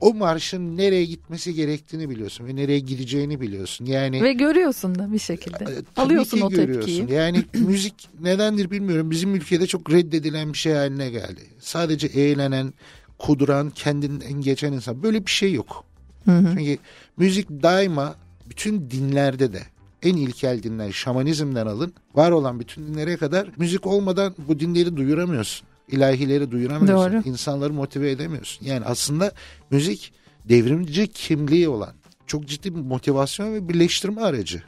[0.00, 3.84] o marşın nereye gitmesi gerektiğini biliyorsun ve nereye gideceğini biliyorsun.
[3.84, 5.58] Yani Ve görüyorsun da bir şekilde.
[5.58, 6.96] Tabii Alıyorsun ki o görüyorsun.
[6.96, 7.18] tepkiyi.
[7.18, 9.10] Yani müzik nedendir bilmiyorum.
[9.10, 11.40] Bizim ülkede çok reddedilen bir şey haline geldi.
[11.58, 12.72] Sadece eğlenen,
[13.18, 15.02] kuduran, kendinden geçen insan.
[15.02, 15.84] Böyle bir şey yok.
[16.26, 16.78] Çünkü
[17.16, 18.14] müzik daima
[18.50, 19.60] bütün dinlerde de
[20.02, 25.66] en ilkel dinler şamanizmden alın var olan bütün dinlere kadar müzik olmadan bu dinleri duyuramıyorsun.
[25.92, 27.12] İlahileri duyuramıyorsun.
[27.12, 27.22] Doğru.
[27.28, 28.66] İnsanları motive edemiyorsun.
[28.66, 29.32] Yani aslında
[29.70, 30.12] müzik
[30.48, 31.92] devrimci kimliği olan
[32.26, 34.62] çok ciddi bir motivasyon ve birleştirme aracı.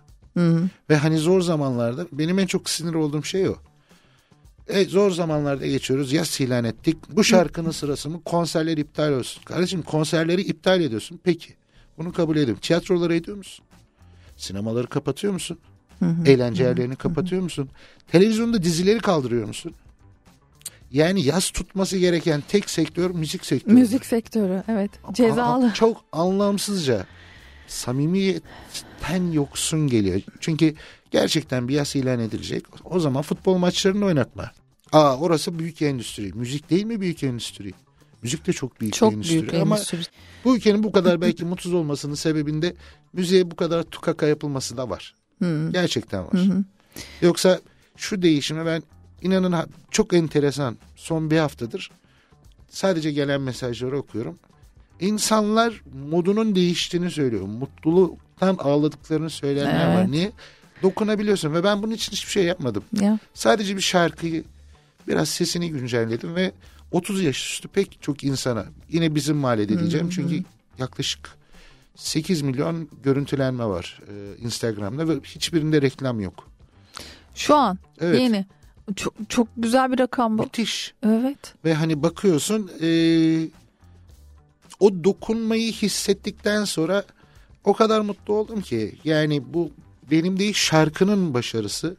[0.91, 3.55] Ve hani zor zamanlarda benim en çok sinir olduğum şey o.
[4.69, 6.13] E, zor zamanlarda geçiyoruz.
[6.13, 6.97] Yas ilan ettik.
[7.11, 8.23] Bu şarkının sırası mı?
[8.25, 9.43] Konserler iptal olsun.
[9.45, 11.21] Kardeşim konserleri iptal ediyorsun.
[11.25, 11.55] Peki.
[11.99, 12.61] Bunu kabul ediyorum.
[12.63, 13.65] Tiyatroları ediyor musun?
[14.37, 15.59] Sinemaları kapatıyor musun?
[16.27, 17.69] Eğlence yerlerini kapatıyor musun?
[18.13, 19.73] Televizyonda dizileri kaldırıyor musun?
[20.93, 23.75] Yani yaz tutması gereken tek sektör müzik sektörü.
[23.75, 25.67] Müzik sektörü evet cezalı.
[25.67, 27.07] Aa, çok anlamsızca
[27.67, 30.21] samimiyetten yoksun geliyor.
[30.41, 30.75] Çünkü
[31.11, 32.65] gerçekten bir yas ilan edilecek.
[32.85, 34.51] O zaman futbol maçlarını oynatma.
[34.93, 36.33] Aa orası büyük endüstri.
[36.35, 37.73] Müzik değil mi büyük endüstri?
[38.23, 39.41] Müzik de çok büyük Çok bir endüstri.
[39.41, 39.99] büyük Ama endüstri.
[40.45, 42.75] bu ülkenin bu kadar belki mutsuz olmasının sebebinde
[43.13, 45.15] müziğe bu kadar tukaka yapılması da var.
[45.73, 46.41] Gerçekten var.
[47.23, 47.61] Yoksa
[47.97, 48.83] şu değişime ben
[49.23, 51.91] inanın çok enteresan son bir haftadır
[52.71, 54.39] sadece gelen mesajları okuyorum.
[55.01, 57.43] İnsanlar modunun değiştiğini söylüyor.
[57.47, 59.97] Mutluluktan ağladıklarını söyleyenler Evet.
[59.99, 60.11] var.
[60.13, 60.33] Niye?
[60.83, 62.85] Dokunabiliyorsun ve ben bunun için hiçbir şey yapmadım.
[63.01, 63.19] Ya.
[63.35, 64.45] Sadece bir şarkıyı
[65.09, 66.53] biraz sesini güncelledim ve
[66.91, 70.43] 30 yaş üstü pek çok insana yine bizim mahallede diyeceğim çünkü
[70.79, 71.31] yaklaşık
[71.97, 76.49] 8 milyon görüntülenme var e, Instagram'da ve hiçbirinde reklam yok.
[77.35, 78.21] Şu an Evet.
[78.21, 78.47] yeni.
[78.97, 80.43] Çok, çok güzel bir rakam bu.
[80.43, 80.95] Müthiş.
[81.07, 81.55] Evet.
[81.65, 82.89] Ve hani bakıyorsun e,
[84.81, 87.05] o dokunmayı hissettikten sonra
[87.65, 88.99] o kadar mutlu oldum ki.
[89.05, 89.71] Yani bu
[90.11, 91.97] benim değil şarkının başarısı.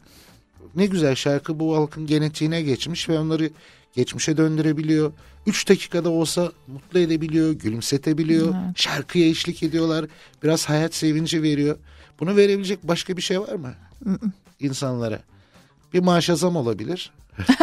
[0.75, 3.49] Ne güzel şarkı bu halkın genetiğine geçmiş ve onları
[3.93, 5.13] geçmişe döndürebiliyor.
[5.47, 8.55] Üç dakikada olsa mutlu edebiliyor, gülümsetebiliyor.
[8.75, 10.05] Şarkıya eşlik ediyorlar.
[10.43, 11.77] Biraz hayat sevinci veriyor.
[12.19, 13.73] Bunu verebilecek başka bir şey var mı?
[14.59, 15.19] insanlara?
[15.93, 17.11] Bir maaş zam olabilir.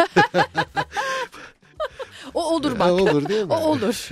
[2.33, 2.91] O olur E, bak.
[2.91, 3.53] olur değil mi?
[3.53, 4.09] o olur.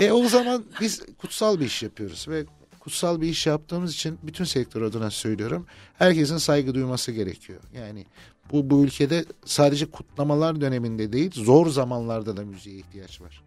[0.00, 2.44] e o zaman biz kutsal bir iş yapıyoruz ve
[2.80, 5.66] kutsal bir iş yaptığımız için bütün sektör adına söylüyorum.
[5.98, 7.60] Herkesin saygı duyması gerekiyor.
[7.76, 8.06] Yani
[8.52, 13.42] bu bu ülkede sadece kutlamalar döneminde değil, zor zamanlarda da müziğe ihtiyaç var.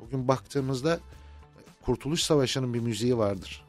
[0.00, 1.00] Bugün baktığımızda
[1.82, 3.63] Kurtuluş Savaşı'nın bir müziği vardır.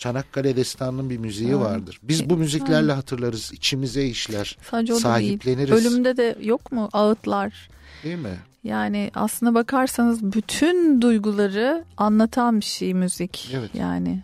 [0.00, 1.60] Çanakkale Destanı'nın bir müziği Ha.
[1.60, 2.00] vardır.
[2.02, 5.02] Biz bu müziklerle hatırlarız, içimize işler, Sadece da değil.
[5.02, 5.86] sahipleniriz.
[5.86, 7.70] Ölümde de yok mu ağıtlar?
[8.04, 8.36] Değil mi?
[8.64, 13.50] Yani aslına bakarsanız bütün duyguları anlatan bir şey müzik.
[13.54, 13.70] Evet.
[13.74, 14.22] Yani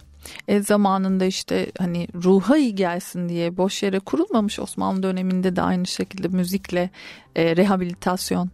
[0.49, 5.87] e, zamanında işte hani ruha iyi gelsin diye boş yere kurulmamış Osmanlı döneminde de aynı
[5.87, 6.91] şekilde müzikle
[7.37, 8.51] e, rehabilitasyon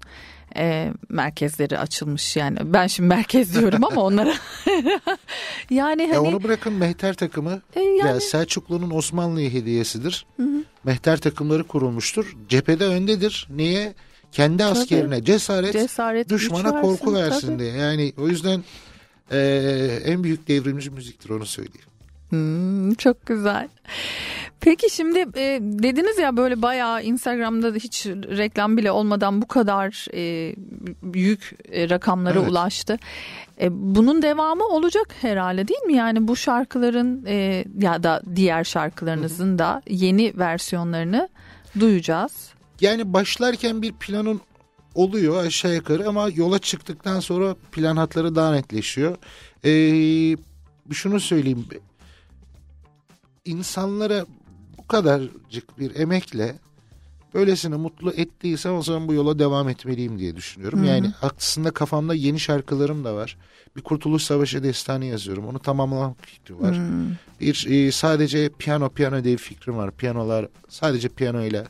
[0.57, 4.35] e, merkezleri açılmış yani ben şimdi merkez diyorum ama onlara
[5.71, 10.27] yani hani Ya onu bırakın mehter takımı E, yani- ya Selçuklu'nun Osmanlı'ya hediyesidir.
[10.85, 12.37] Mehter takımları kurulmuştur.
[12.49, 13.49] Cephede öndedir.
[13.51, 13.95] Niye?
[14.33, 17.59] Kendi askerine cesaret, Cesaret, düşmana versin, korku versin tabii.
[17.59, 17.73] diye.
[17.73, 18.65] Yani o yüzden
[19.33, 21.87] eee, en büyük devrimci müziktir onu söyleyeyim.
[22.29, 23.69] Hmm, çok güzel.
[24.65, 30.07] Peki şimdi e, dediniz ya böyle bayağı Instagram'da da hiç reklam bile olmadan bu kadar
[30.15, 30.55] e,
[31.03, 32.51] büyük e, rakamlara Evet.
[32.51, 32.99] ulaştı.
[33.61, 35.95] E, bunun devamı olacak herhalde değil mi?
[35.95, 41.29] Yani bu şarkıların e, ya da diğer şarkılarınızın da yeni versiyonlarını
[41.81, 42.49] duyacağız.
[42.81, 44.41] Yani başlarken bir planın
[44.95, 49.17] oluyor aşağı yukarı ama yola çıktıktan sonra plan hatları daha netleşiyor.
[49.65, 50.37] Ee,
[50.93, 51.67] şunu söyleyeyim.
[53.45, 54.25] İnsanlara
[54.93, 56.55] kadarcık bir emekle
[57.35, 60.79] böylesine mutlu ettiyse o zaman bu yola devam etmeliyim diye düşünüyorum.
[60.79, 60.87] Hı hı.
[60.87, 63.37] Yani aslında kafamda yeni şarkılarım da var.
[63.77, 65.47] Bir Kurtuluş Savaşı destanı yazıyorum.
[65.47, 66.77] Onu tamamlamak fikri var.
[66.77, 67.11] Hmm.
[67.41, 69.91] Bir e, sadece piyano piyano diye bir fikrim var.
[69.91, 71.65] Piyanolar sadece piyano ile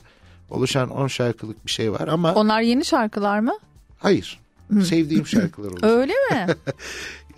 [0.50, 3.52] oluşan 10 şarkılık bir şey var ama Onlar yeni şarkılar mı?
[3.98, 4.40] hayır.
[4.84, 5.82] Sevdiğim şarkılar olur.
[5.82, 6.46] Öyle mi?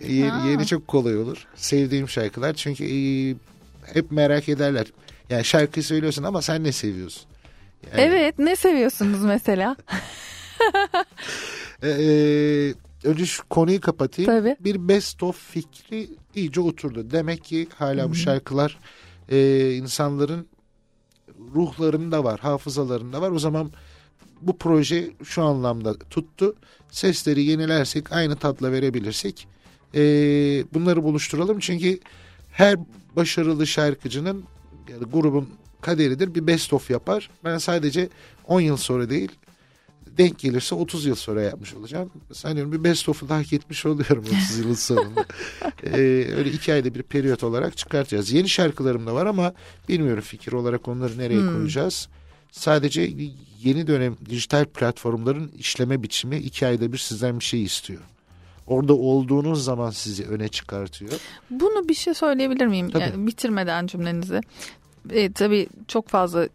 [0.09, 0.49] Yeni, Ha.
[0.49, 1.47] yeni çok kolay olur.
[1.55, 3.35] Sevdiğim şarkılar çünkü e,
[3.95, 4.87] hep merak ederler.
[5.31, 7.25] Yani şarkı söylüyorsun ama sen ne seviyorsun?
[7.93, 9.77] Yani, evet ne seviyorsunuz mesela?
[11.83, 14.31] e, e, önce şu konuyu kapatayım.
[14.31, 14.57] Tabii.
[14.61, 17.11] Bir best of fikri iyice oturdu.
[17.11, 18.79] Demek ki hala bu şarkılar
[19.29, 20.47] e, insanların
[21.55, 23.31] ruhlarında var, hafızalarında var.
[23.31, 23.73] O zaman
[24.41, 26.55] bu proje şu anlamda tuttu.
[26.91, 29.49] Sesleri yenilersek, aynı tatla verebilirsek
[29.95, 30.01] e,
[30.75, 31.59] bunları buluşturalım.
[31.59, 31.99] Çünkü
[32.53, 32.77] her
[33.17, 34.45] başarılı şarkıcının
[34.89, 35.49] yani grubun
[35.81, 37.31] kaderidir bir best of yapar.
[37.45, 38.09] Ben sadece
[38.49, 39.31] 10 yıl sonra değil
[40.19, 42.11] denk gelirse 30 yıl sonra yapmış olacağım.
[42.33, 45.25] Sanıyorum bir best of'u da hak etmiş oluyorum 30 yılın sonunda.
[45.85, 45.99] Ee,
[46.37, 48.33] öyle iki ayda bir periyot olarak çıkartacağız.
[48.33, 49.55] Yeni şarkılarım da var ama
[49.89, 51.57] bilmiyorum fikir olarak onları nereye Hmm.
[51.57, 52.09] koyacağız.
[52.53, 53.11] Sadece
[53.63, 58.01] yeni dönem dijital platformların işleme biçimi iki ayda bir sizden bir şey istiyor.
[58.67, 61.13] Orada olduğunuz zaman sizi öne çıkartıyor.
[61.51, 62.91] Bunu bir şey söyleyebilir miyim?
[62.91, 63.03] Tabii.
[63.03, 64.41] Yani bitirmeden cümlenizi.
[65.11, 66.49] E, tabii çok fazla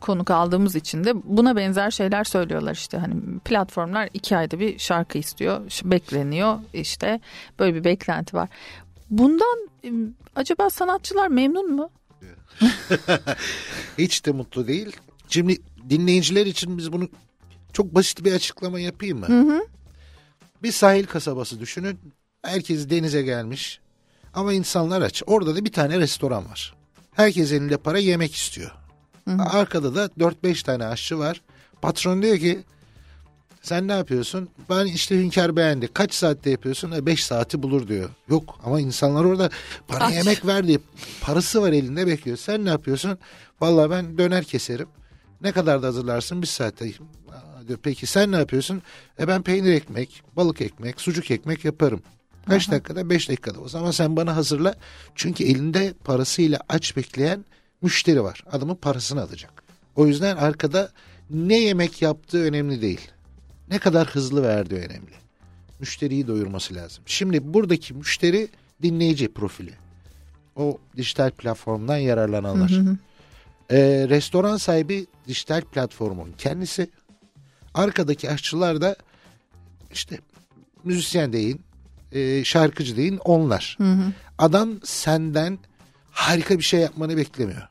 [0.00, 3.14] konuk aldığımız için de buna benzer şeyler söylüyorlar işte hani
[3.44, 7.20] platformlar iki ayda bir şarkı istiyor bekleniyor işte
[7.58, 8.48] böyle bir beklenti var.
[9.10, 9.90] Bundan e,
[10.36, 11.90] acaba sanatçılar memnun mu?
[13.98, 14.96] Hiç de mutlu değil.
[15.28, 15.58] Şimdi
[15.90, 17.08] dinleyiciler için biz bunu
[17.72, 19.26] çok basit bir açıklama yapayım mı?
[19.26, 19.66] Hı hı.
[20.62, 21.98] Bir sahil kasabası düşünün.
[22.42, 23.80] Herkes denize gelmiş.
[24.34, 25.22] Ama insanlar aç.
[25.26, 26.74] Orada da bir tane restoran var.
[27.12, 28.70] Herkes elinde para yemek istiyor.
[29.38, 31.42] Arkada da 4-5 tane aşçı var.
[31.82, 32.64] Patron diyor ki
[33.62, 34.48] sen ne yapıyorsun?
[34.70, 35.88] Ben işte hünkâr beğendi.
[35.94, 37.06] Kaç saatte yapıyorsun?
[37.06, 38.10] 5 saati bulur diyor.
[38.28, 39.50] Yok ama insanlar orada
[39.92, 40.14] bana Aç.
[40.14, 40.78] yemek ver diye
[41.20, 42.36] parası var elinde bekliyor.
[42.36, 43.18] Sen ne yapıyorsun?
[43.60, 44.88] Vallahi ben döner keserim.
[45.40, 46.42] Ne kadar da hazırlarsın?
[46.42, 46.92] Bir saatte.
[47.68, 48.82] Diyor, Peki sen ne yapıyorsun?
[49.20, 52.02] E ben peynir ekmek, balık ekmek, sucuk ekmek yaparım.
[52.48, 53.10] Kaç dakikada?
[53.10, 53.60] 5 dakikada.
[53.60, 54.74] O zaman sen bana hazırla.
[55.14, 57.44] Çünkü elinde parasıyla aç bekleyen
[57.82, 58.44] müşteri var.
[58.52, 59.62] Adamın parasını alacak.
[59.96, 60.90] O yüzden arkada
[61.30, 63.10] ne yemek yaptığı önemli değil.
[63.70, 65.12] Ne kadar hızlı verdiği önemli.
[65.80, 67.04] Müşteriyi doyurması lazım.
[67.06, 68.48] Şimdi buradaki müşteri
[68.82, 69.72] dinleyici profili.
[70.56, 72.70] O dijital platformdan yararlananlar.
[73.70, 76.90] Ee, restoran sahibi dijital platformun kendisi.
[77.78, 78.96] Arkadaki aşçılar da
[79.92, 80.18] işte
[80.84, 81.60] müzisyen deyin,
[82.12, 83.78] e, şarkıcı deyin onlar.
[84.38, 85.58] Adam senden
[86.10, 87.68] harika bir şey yapmanı beklemiyor.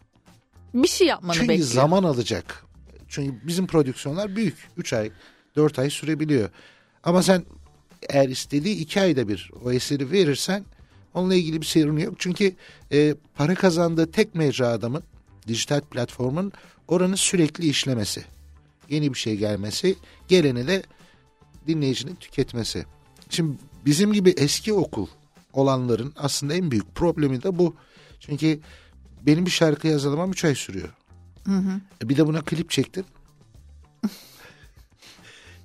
[0.73, 1.69] Bir şey yapmanı Çünkü bekliyor.
[1.69, 2.65] zaman alacak.
[3.07, 4.55] Çünkü bizim prodüksiyonlar büyük.
[4.77, 5.11] 3 ay,
[5.55, 6.49] 4 ay sürebiliyor.
[7.03, 7.43] Ama sen
[8.09, 10.65] eğer istediği 2 ayda bir o eseri verirsen
[11.13, 12.15] onunla ilgili bir sorun yok.
[12.17, 12.55] Çünkü
[12.91, 15.03] e, para kazandığı tek mecra adamın
[15.47, 16.51] dijital platformun
[16.87, 18.36] oranı sürekli işlemesi.
[18.89, 19.95] Yeni bir şey gelmesi,
[20.27, 20.83] geleni de
[21.67, 22.85] dinleyicinin tüketmesi.
[23.29, 25.07] Şimdi bizim gibi eski okul
[25.53, 27.75] olanların aslında en büyük problemi de bu.
[28.19, 28.59] Çünkü
[29.21, 30.89] benim bir şarkı hazırlamam 3 ay sürüyor.
[31.45, 31.81] Hı hı.
[32.03, 33.05] E Bir de buna klip çektin.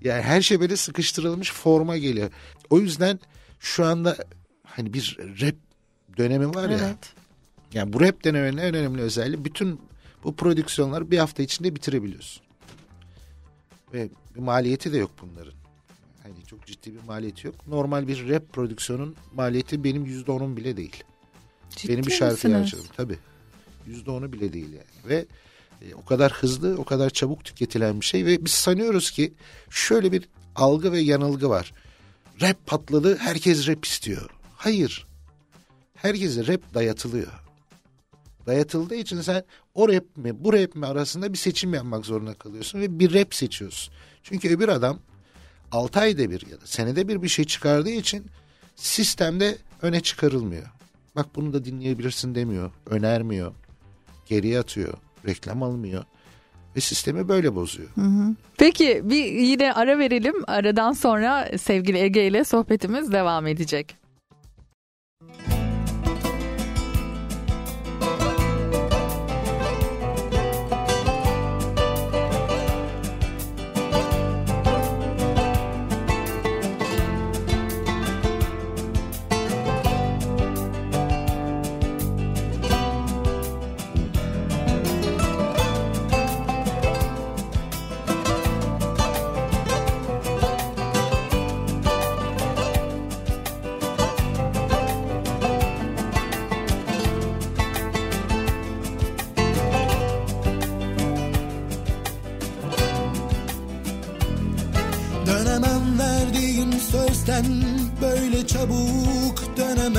[0.03, 2.31] yani her şey böyle sıkıştırılmış forma geliyor.
[2.71, 3.21] O yüzden
[3.61, 4.17] şu anda
[4.65, 5.55] hani bir rap
[6.17, 6.79] dönemi var ya.
[6.79, 7.15] Evet.
[7.73, 9.81] Yani bu rap döneminin en önemli özelliği bütün
[10.25, 12.43] bu prodüksiyonları bir hafta içinde bitirebiliyorsun.
[13.93, 15.55] Ve bir maliyeti de yok bunların.
[16.23, 17.67] Hani çok ciddi bir maliyeti yok.
[17.67, 21.05] Normal bir rap prodüksiyonun maliyeti benim yüzde onun bile değil.
[21.71, 22.55] Ciddi benim bir misiniz?
[22.55, 23.19] harcadım tabii.
[23.87, 25.09] Yüzde onu bile değil yani.
[25.09, 25.27] Ve
[25.83, 29.33] e, o kadar hızlı, o kadar çabuk tüketilen bir şey ve biz sanıyoruz ki
[29.71, 31.73] şöyle bir algı ve yanılgı var.
[32.41, 34.31] Rap patladı, herkes rap istiyor.
[34.57, 35.07] Hayır.
[35.95, 37.33] Herkese rap dayatılıyor.
[38.47, 39.45] Dayatıldığı için sen
[39.75, 43.35] o rap mi, bu rap mi arasında bir seçim yapmak zorunda kalıyorsun ve bir rap
[43.35, 43.95] seçiyorsun.
[44.23, 44.99] Çünkü öbür adam
[45.73, 48.27] 6 ayda bir ya da senede bir bir şey çıkardığı için
[48.77, 50.67] sistemde öne çıkarılmıyor.
[51.17, 53.53] Bak bunu da dinleyebilirsin demiyor, önermiyor,
[54.27, 54.95] geriye atıyor,
[55.27, 56.05] reklam almıyor
[56.77, 57.89] ve sistemi böyle bozuyor.
[57.95, 58.35] Hı hı.
[58.59, 60.35] Peki bir yine ara verelim.
[60.47, 64.02] Aradan sonra sevgili Ege ile sohbetimiz devam edecek.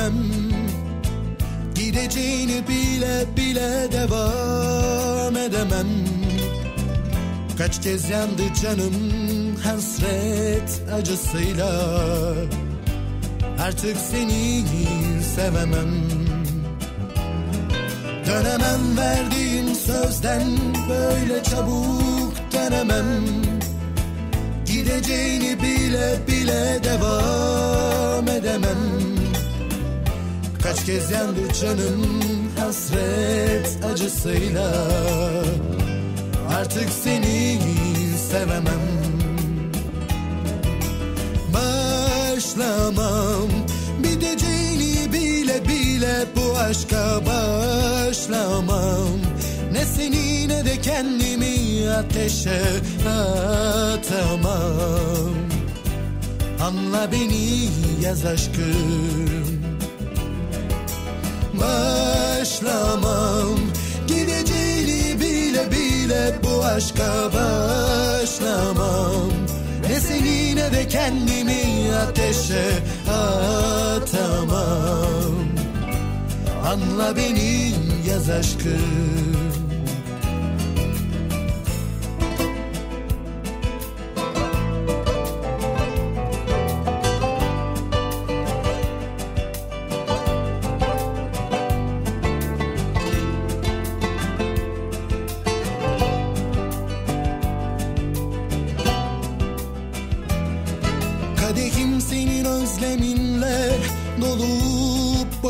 [0.04, 0.14] Dönemem
[1.74, 5.86] Gideceğini bile bile devam edemem.
[7.58, 8.94] Kaç kez yandı canım
[9.64, 11.70] hasret acısıyla.
[13.60, 14.64] Artık seni
[15.34, 15.90] sevemem.
[18.26, 20.42] Dönemem verdiğim sözden
[20.88, 23.24] böyle çabuk dönemem.
[24.66, 29.13] Gideceğini bile bile devam edemem
[30.64, 32.22] Kaç kez yandı canım
[32.58, 34.74] hasret acısıyla.
[36.56, 37.58] Artık seni
[38.30, 38.82] sevemem.
[41.54, 43.48] Başlamam.
[43.98, 49.08] Biteceğini bile bile bu aşka başlamam.
[49.72, 52.62] Ne seni ne de kendimi ateşe
[53.88, 54.54] atamam.
[56.60, 57.68] Anla beni
[58.02, 59.43] yaz aşkım
[61.60, 63.58] Başlamam.
[64.06, 69.30] Gideceğini bile bile bu aşka başlamam.
[69.88, 72.70] Ne seni ne de kendimi ateşe
[73.10, 74.54] atamam.
[76.66, 77.74] Anla beni
[78.08, 79.43] yaz aşkım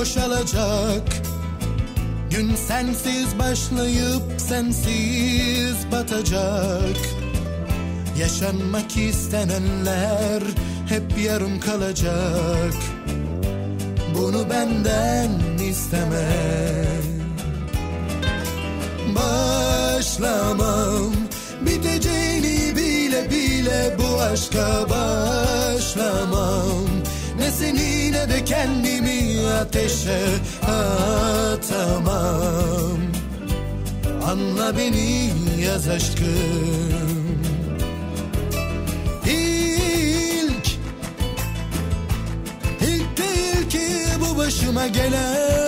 [0.04, 1.02] boşalacak.
[2.30, 6.96] Gün sensiz başlayıp sensiz batacak.
[8.18, 10.42] Yaşanmak istenenler
[10.88, 12.74] hep yarım kalacak.
[14.14, 15.30] Bunu benden
[15.70, 16.28] isteme.
[19.14, 21.12] Başlamam.
[21.60, 26.24] Biteceğini bile bile bu aşka başlamam
[27.44, 30.20] Ne seni ne de kendimi ateşe
[30.62, 32.18] atamam?
[34.26, 35.30] Anla beni
[35.64, 37.38] yaz aşkım.
[39.26, 40.66] İlk
[42.80, 43.86] İlk değil ki
[44.20, 45.63] bu başıma gelen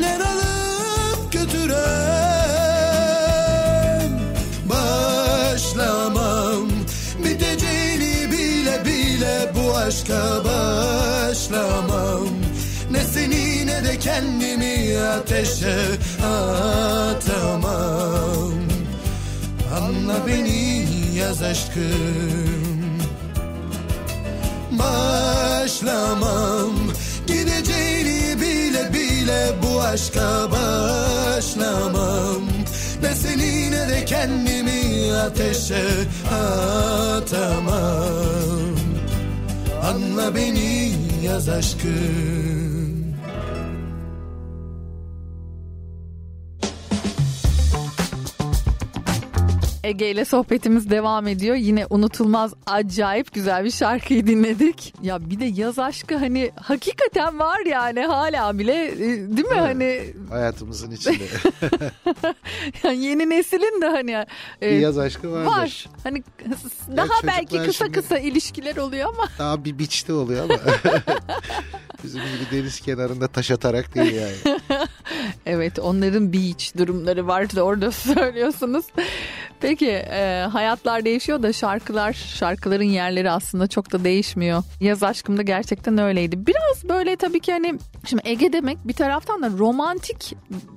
[0.00, 1.80] benden alıp götüren
[4.68, 6.68] Başlamam.
[7.24, 12.28] Biteceğini bile bile bu aşka başlamam.
[12.90, 15.78] Ne seni ne de kendimi ateşe
[16.24, 17.70] atamam.
[19.76, 20.86] Anla beni
[21.16, 23.00] yaz aşkım.
[24.70, 26.70] Başlamam.
[27.26, 28.19] Gideceğini
[29.20, 32.42] bile bu aşka başlamam.
[33.02, 35.84] Ne seni ne de kendimi ateşe
[36.32, 37.70] atamam.
[39.82, 40.92] Anla beni
[41.22, 42.79] yaz aşkım
[49.90, 51.56] Ege ile sohbetimiz devam ediyor.
[51.56, 54.94] Yine unutulmaz acayip güzel bir şarkıyı dinledik.
[55.02, 58.98] Ya bir de yaz aşkı hani hakikaten var yani hala bile e,
[59.36, 61.24] değil mi hani Hayatımızın içinde.
[62.84, 64.10] yani yeni neslin de hani
[64.62, 65.46] e, Bir yaz aşkı vardır.
[65.46, 65.86] var.
[66.04, 66.22] Hani
[66.96, 70.54] daha belki kısa kısa ilişkiler oluyor ama Daha bir biçte oluyor ama.
[72.04, 74.58] Bizim gibi deniz kenarında taş atarak değil yani.
[75.46, 78.84] Evet onların beach durumları vardı orada söylüyorsunuz.
[79.60, 84.62] Peki e, hayatlar değişiyor da şarkılar şarkıların yerleri aslında çok da değişmiyor.
[84.80, 86.46] Yaz aşkımda gerçekten öyleydi.
[86.46, 90.36] Biraz böyle tabii ki hani şimdi Ege demek bir taraftan da romantik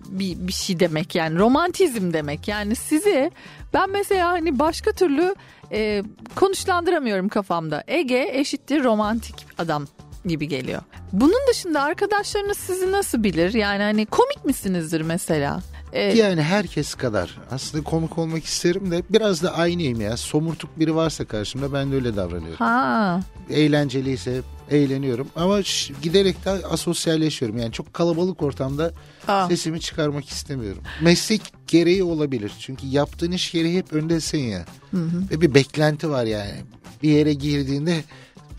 [0.09, 2.47] bir, bir şey demek yani romantizm demek.
[2.47, 3.31] Yani sizi
[3.73, 5.35] ben mesela hani başka türlü
[5.71, 6.03] e,
[6.35, 7.83] konuşlandıramıyorum kafamda.
[7.87, 9.85] Ege eşittir romantik adam
[10.25, 10.81] gibi geliyor.
[11.13, 13.53] Bunun dışında arkadaşlarınız sizi nasıl bilir?
[13.53, 15.59] Yani hani komik misinizdir mesela?
[15.93, 17.37] Ee, Yani herkes kadar.
[17.51, 20.17] Aslında komik olmak isterim de biraz da aynıyım ya.
[20.17, 22.57] Somurtuk biri varsa karşımda ben de öyle davranıyorum.
[22.57, 24.41] ha Eğlenceliyse
[24.71, 25.59] eğleniyorum ama
[26.01, 27.57] giderek de asosyalleşiyorum.
[27.57, 28.91] Yani çok kalabalık ortamda
[29.27, 29.47] Aa.
[29.47, 30.81] sesimi çıkarmak istemiyorum.
[31.01, 32.51] Meslek gereği olabilir.
[32.59, 34.65] Çünkü yaptığın iş gereği hep öndesin ya.
[35.31, 36.53] Ve bir beklenti var yani.
[37.03, 38.03] Bir yere girdiğinde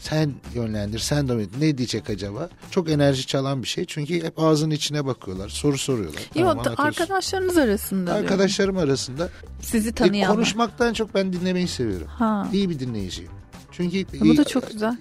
[0.08, 1.50] sen yönlendir, sen domin.
[1.60, 2.48] Ne diyecek acaba?
[2.70, 3.84] Çok enerji çalan bir şey.
[3.84, 6.22] Çünkü hep ağzının içine bakıyorlar, soru soruyorlar.
[6.34, 8.24] Yok Tamam, arkadaşlarınız arasında diyorum.
[8.24, 9.28] Arkadaşlarım arasında
[9.60, 10.36] sizi e, tanıyanlar.
[10.36, 12.06] konuşmaktan çok ben dinlemeyi seviyorum.
[12.06, 12.48] Ha.
[12.52, 13.30] İyi bir dinleyiciyim.
[13.72, 14.96] Çünkü Bu da çok güzel.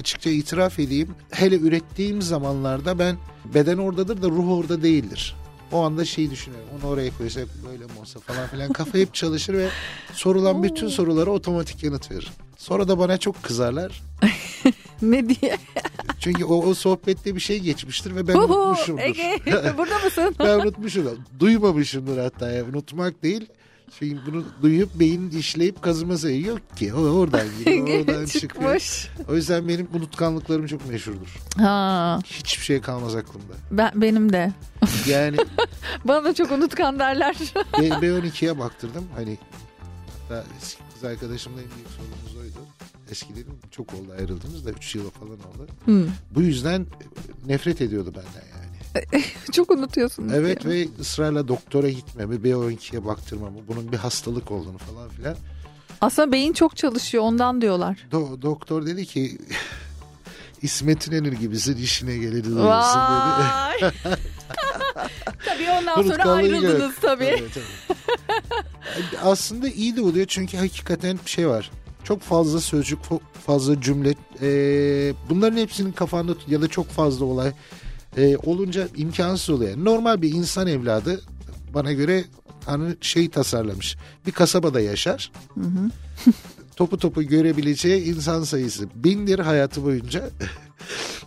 [0.00, 1.08] açıkça itiraf edeyim.
[1.30, 3.16] Hele ürettiğim zamanlarda ben
[3.54, 5.36] beden oradadır da ruh orada değildir.
[5.72, 6.68] O anda şey düşünüyorum.
[6.78, 8.72] Onu oraya koysak böyle mi olsa falan filan.
[8.72, 9.68] Kafa hep çalışır ve
[10.12, 12.28] sorulan bütün sorulara otomatik yanıt verir.
[12.58, 14.02] Sonra da bana çok kızarlar.
[15.02, 15.56] ne diye?
[16.20, 19.02] Çünkü o, o sohbette bir şey geçmiştir ve ben Huhu, unutmuşumdur.
[19.02, 19.40] Ege
[19.78, 20.34] burada mısın?
[20.38, 21.16] ben unutmuşumdur.
[21.38, 22.50] Duymamışımdır hatta.
[22.50, 22.64] Ya.
[22.64, 23.46] Unutmak değil.
[23.98, 26.94] Çünkü bunu duyup beyin işleyip kazıması yok ki.
[26.94, 28.26] O oradan giriyor, oradan.
[28.26, 29.08] Çıkmış.
[29.28, 31.36] O yüzden benim unutkanlıklarım çok meşhurdur.
[31.58, 33.52] Ha, Hiçbir şey kalmaz aklımda.
[33.70, 34.52] ben, benim de.
[35.06, 35.36] Yani
[36.04, 37.36] Bana da çok unutkan derler.
[37.80, 39.04] B, B12'ye baktırdım.
[39.16, 39.38] Hani
[40.98, 42.66] kız arkadaşımla en büyük sorunumuz oydu.
[43.10, 45.66] Eskiden çok oldu ayrıldığımız da 3 yıl falan oldu.
[45.84, 46.08] Hı.
[46.34, 46.86] Bu yüzden
[47.46, 49.24] nefret ediyordu benden yani.
[49.52, 50.32] çok unutuyorsunuz.
[50.34, 50.70] Evet ya.
[50.70, 55.36] ve ısrarla doktora gitmemi, B12'ye baktırmamı, bunun bir hastalık olduğunu falan filan.
[56.00, 58.06] Aslında beyin çok çalışıyor ondan diyorlar.
[58.12, 59.38] Do- doktor dedi ki
[60.62, 62.16] İsmet İnönür gibisin işine
[62.60, 63.00] olsun
[63.80, 63.92] dedi.
[65.44, 67.24] Tabii ondan sonra ayrıldınız tabii.
[67.24, 67.98] Evet, tabii.
[69.22, 71.70] Aslında iyi de oluyor çünkü hakikaten bir şey var.
[72.04, 72.98] Çok fazla sözcük,
[73.46, 74.14] fazla cümle.
[74.42, 77.52] Ee, bunların hepsinin kafanda ya da çok fazla olay
[78.16, 79.84] ee, olunca imkansız oluyor.
[79.84, 81.20] Normal bir insan evladı
[81.74, 82.24] bana göre
[82.64, 83.96] Tanrı şey tasarlamış.
[84.26, 85.32] Bir kasabada yaşar.
[86.76, 90.30] topu topu görebileceği insan sayısı bindir hayatı boyunca.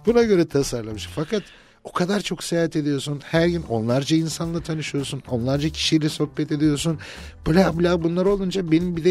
[0.06, 1.10] Buna göre tasarlamış.
[1.16, 1.44] Fakat
[1.84, 3.22] o kadar çok seyahat ediyorsun.
[3.26, 5.24] Her gün onlarca insanla tanışıyorsun.
[5.30, 7.00] Onlarca kişiyle sohbet ediyorsun.
[7.48, 9.10] Bla bla bunlar olunca benim bir de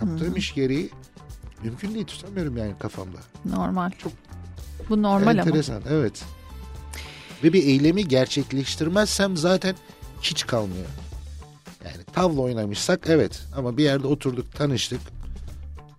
[0.00, 0.90] yaptığım iş gereği
[1.64, 3.18] mümkün değil tutamıyorum yani kafamda.
[3.44, 3.90] Normal.
[3.98, 4.12] Çok
[4.88, 5.40] bu normal ama.
[5.40, 6.24] Enteresan evet.
[7.44, 9.76] Ve bir eylemi gerçekleştirmezsem zaten
[10.22, 10.86] hiç kalmıyor.
[11.84, 15.00] Yani tavla oynamışsak evet ama bir yerde oturduk tanıştık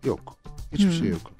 [0.06, 0.38] yok.
[0.74, 0.92] Hiçbir Hmm.
[1.00, 1.32] şey yok.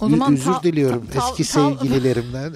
[0.00, 2.54] O zaman Özür ta- diliyorum ta- eski ta- sevgililerimden.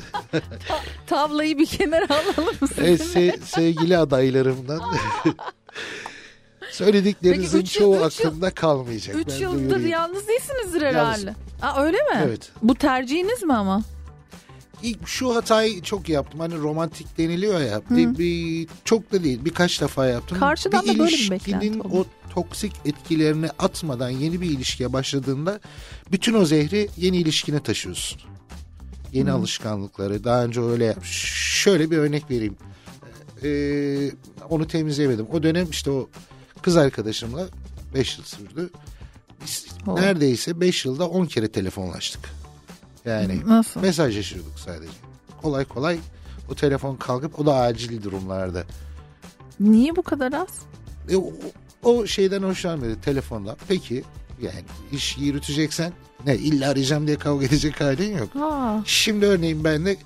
[1.06, 2.94] Tavlayı bir kenara alalım e, sizinle?
[3.28, 4.81] se- sevgili adaylarımdan.
[6.73, 9.16] Söylediklerinizin Peki üç yıl- çoğu üç yıl- aklımda kalmayacak.
[9.16, 9.89] Üç ben yıldır duyurayım.
[9.89, 11.35] yalnız değilsinizdir herhalde.
[11.62, 12.23] Aa, öyle mi?
[12.24, 12.51] Evet.
[12.62, 13.82] Bu tercihiniz mi ama?
[14.82, 16.40] İlk şu hatayı çok yaptım.
[16.40, 17.81] Hani romantik deniliyor ya.
[17.90, 19.44] Bir, bir- çok da değil.
[19.44, 20.39] Birkaç defa yaptım.
[20.40, 22.05] Karşıdan da böyle bir ilişkinin beklenti oluyor.
[22.05, 25.60] o toksik etkilerini atmadan yeni bir ilişkiye başladığında
[26.12, 28.20] bütün o zehri yeni ilişkine taşıyorsun.
[29.12, 30.24] Yeni alışkanlıkları.
[30.24, 30.96] Daha önce öyle.
[31.02, 32.56] Şöyle bir örnek vereyim.
[33.44, 34.10] Ee,
[34.50, 35.26] onu temizleyemedim.
[35.32, 36.09] O dönem işte o
[36.62, 37.46] kız arkadaşımla
[37.94, 38.70] 5 yıl sürdü.
[39.44, 40.00] Biz Oh.
[40.00, 42.20] neredeyse 5 yılda 10 kere telefonlaştık.
[43.05, 43.80] Yani Nasıl?
[43.80, 44.92] mesajlaşıyorduk sadece.
[45.42, 45.98] Kolay kolay
[46.50, 48.64] o telefon kalkıp o da acil durumlarda.
[49.60, 50.48] Niye bu kadar az?
[51.10, 51.32] E, o,
[51.82, 53.56] o şeyden hoşlanmıyordu telefonla.
[53.68, 54.05] Peki
[54.42, 55.92] yani iş yürüteceksen
[56.26, 58.28] ne illa arayacağım diye kavga edecek halin yok.
[58.40, 59.96] Aa, Şimdi örneğin ben de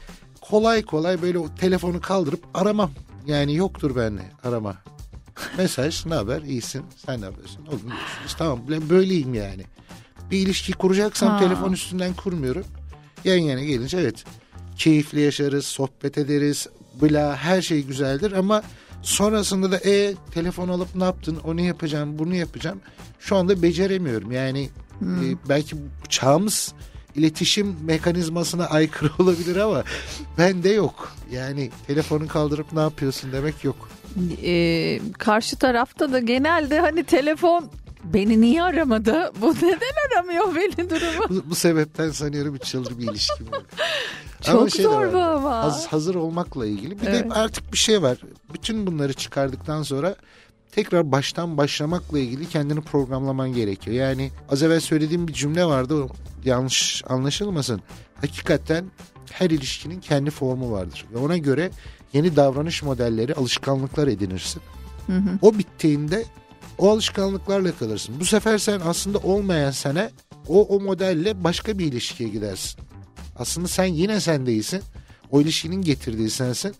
[0.40, 2.90] kolay kolay böyle o telefonu kaldırıp aramam.
[3.26, 4.76] Yani yoktur bende arama.
[5.58, 8.34] Mesaj ne haber iyisin sen ne yapıyorsun o gün görüşürüz.
[8.38, 9.62] Tamam ben böyleyim yani.
[10.30, 11.38] Bir ilişki kuracaksam Ha.
[11.38, 12.64] telefon üstünden kurmuyorum.
[13.24, 14.24] Yan yana gelince evet
[14.76, 16.66] keyifli yaşarız sohbet ederiz
[17.02, 18.62] bla her şey güzeldir ama
[19.02, 22.80] sonrasında da e telefon alıp ne yaptın onu yapacağım bunu yapacağım.
[23.20, 24.70] Şu anda beceremiyorum yani
[25.02, 25.76] e, belki
[26.08, 26.74] çağımız
[27.14, 29.84] iletişim mekanizmasına aykırı olabilir ama
[30.38, 31.12] bende yok.
[31.32, 33.88] Yani telefonu kaldırıp ne yapıyorsun demek yok.
[34.44, 37.70] e, karşı tarafta da genelde hani telefon
[38.04, 39.32] beni niye aramadı?
[39.40, 41.28] Bu neden aramıyor beni durumu?
[41.28, 43.62] Bu, bu sebepten sanıyorum 3 yıldır bir ilişkim yok.
[44.42, 45.50] Çok şey zor bu ama.
[45.64, 47.00] haz- hazır olmakla ilgili.
[47.00, 47.30] Bir Evet.
[47.30, 48.18] de artık bir şey var.
[48.54, 50.16] Bütün bunları çıkardıktan sonra
[50.72, 53.96] tekrar baştan başlamakla ilgili kendini programlaman gerekiyor.
[53.96, 56.06] Yani az evvel söylediğim bir cümle vardı.
[56.44, 57.80] Yanlış anlaşılmasın.
[58.20, 58.84] Hakikaten
[59.30, 61.04] her ilişkinin kendi formu vardır.
[61.14, 61.70] Ve ona göre
[62.12, 64.62] yeni davranış modelleri, alışkanlıklar edinirsin.
[65.42, 66.24] O bittiğinde
[66.78, 68.14] o alışkanlıklarla kalırsın.
[68.20, 70.10] Bu sefer sen aslında olmayan sene
[70.48, 72.80] o, o modelle başka bir ilişkiye gidersin.
[73.36, 74.82] Aslında sen yine sen değilsin.
[75.30, 76.74] O ilişkinin getirdiği sensin.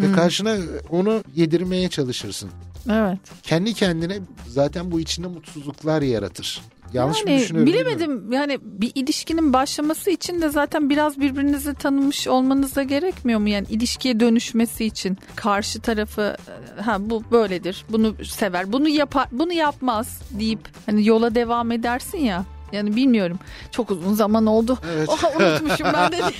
[0.00, 0.56] Ve karşına
[0.90, 2.50] onu yedirmeye çalışırsın.
[2.90, 3.18] Evet.
[3.42, 6.62] Kendi kendine zaten bu içinde mutsuzluklar yaratır.
[6.92, 7.66] Yanlış mı yani düşünüyorum?
[7.66, 7.98] bilmiyorum.
[7.98, 13.48] bilemedim yani bir ilişkinin başlaması için de zaten biraz birbirinizi tanımış olmanız da gerekmiyor mu
[13.48, 16.36] yani ilişkiye dönüşmesi için karşı tarafı
[16.78, 22.18] e, ha bu böyledir bunu sever bunu yapar bunu yapmaz deyip hani yola devam edersin
[22.18, 23.38] ya yani bilmiyorum
[23.70, 25.08] çok uzun zaman oldu Evet.
[25.08, 26.16] Oha, unutmuşum ben de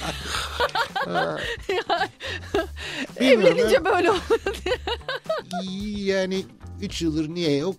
[3.21, 4.21] Bilmiyorum, evlenince böyle oldu
[5.97, 6.45] yani
[6.83, 7.77] 3 yıldır niye yok?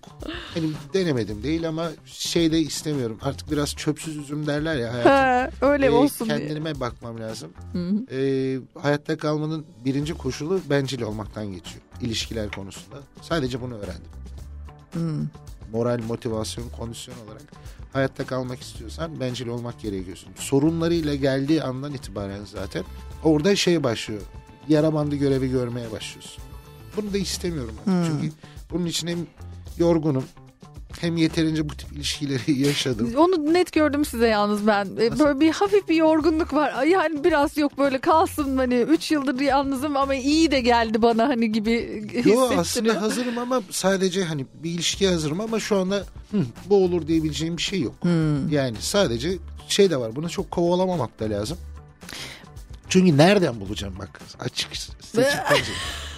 [0.54, 3.18] Hani denemedim değil ama şey de istemiyorum.
[3.22, 5.12] Artık biraz çöpsüz üzüm derler ya hayatım.
[5.12, 6.38] Ha, öyle Ee, olsun diye.
[6.38, 7.52] Kendime bakmam lazım.
[7.72, 8.16] Hı hı.
[8.16, 11.82] Ee, hayatta kalmanın birinci koşulu bencil olmaktan geçiyor.
[12.00, 12.96] İlişkiler konusunda.
[13.22, 14.10] Sadece bunu öğrendim.
[14.92, 15.26] Hmm.
[15.72, 17.42] Moral, motivasyon, kondisyon olarak
[17.92, 20.28] hayatta kalmak istiyorsan bencil olmak gerekiyorsun.
[20.36, 22.84] Sorunlarıyla geldiği andan itibaren zaten
[23.24, 24.22] orada şey başlıyor.
[24.68, 26.42] Yara bandı görevi görmeye başlıyorsun.
[26.96, 27.74] Bunu da istemiyorum.
[27.78, 27.92] artık.
[27.92, 28.20] Hmm.
[28.20, 28.34] Çünkü
[28.70, 29.18] bunun için hem
[29.78, 30.24] yorgunum
[31.00, 33.12] hem yeterince bu tip ilişkileri yaşadım.
[33.16, 34.84] Onu net gördüm size yalnız ben.
[35.00, 36.82] E, Böyle bir hafif bir yorgunluk var.
[36.84, 41.52] Yani biraz yok böyle kalsın hani 3 yıldır yalnızım ama iyi de geldi bana hani
[41.52, 41.72] gibi
[42.14, 42.56] Yo hissettiriyor.
[42.56, 45.96] aslında hazırım ama sadece hani bir ilişkiye hazırım ama şu anda
[46.30, 47.94] "Hı, bu olur diyebileceğim bir şey yok.
[48.02, 48.48] Hmm.
[48.48, 49.38] Yani sadece
[49.68, 51.58] şey de var bunu çok kovalamamak da lazım.
[52.88, 55.30] Çünkü nereden bulacağım bak açık seçik.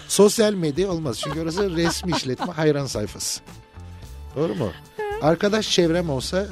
[0.08, 3.40] Sosyal medya olmaz çünkü orası resmi işletme hayran sayfası.
[4.36, 4.70] Doğru mu?
[5.22, 6.46] Arkadaş çevrem olsa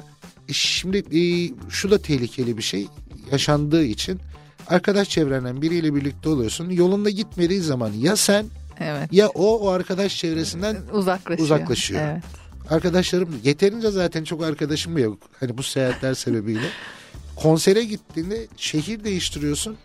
[0.49, 1.23] e, şimdi e,
[1.71, 2.87] şu da tehlikeli bir şey
[3.33, 4.21] yaşandığı için
[4.69, 6.71] arkadaş çevrenden biriyle birlikte oluyorsun.
[6.71, 8.47] Yolunda gitmediği zaman ya sen
[8.81, 9.13] Evet.
[9.13, 11.45] ya o o arkadaş çevresinden Uzaklaşıyor.
[11.47, 12.01] uzaklaşıyor.
[12.03, 12.23] Evet.
[12.71, 15.19] Arkadaşlarım yeterince zaten çok arkadaşım yok.
[15.41, 16.61] Hani bu seyahatler sebebiyle.
[17.37, 19.77] Konsere gittiğinde şehir değiştiriyorsun.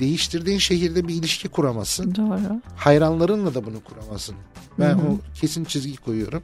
[0.00, 2.14] Değiştirdiğin şehirde bir ilişki kuramazsın.
[2.14, 2.60] Doğru.
[2.76, 4.36] Hayranlarınla da bunu kuramazsın.
[4.78, 5.06] Ben Hı hı.
[5.06, 6.42] o kesin çizgi koyuyorum.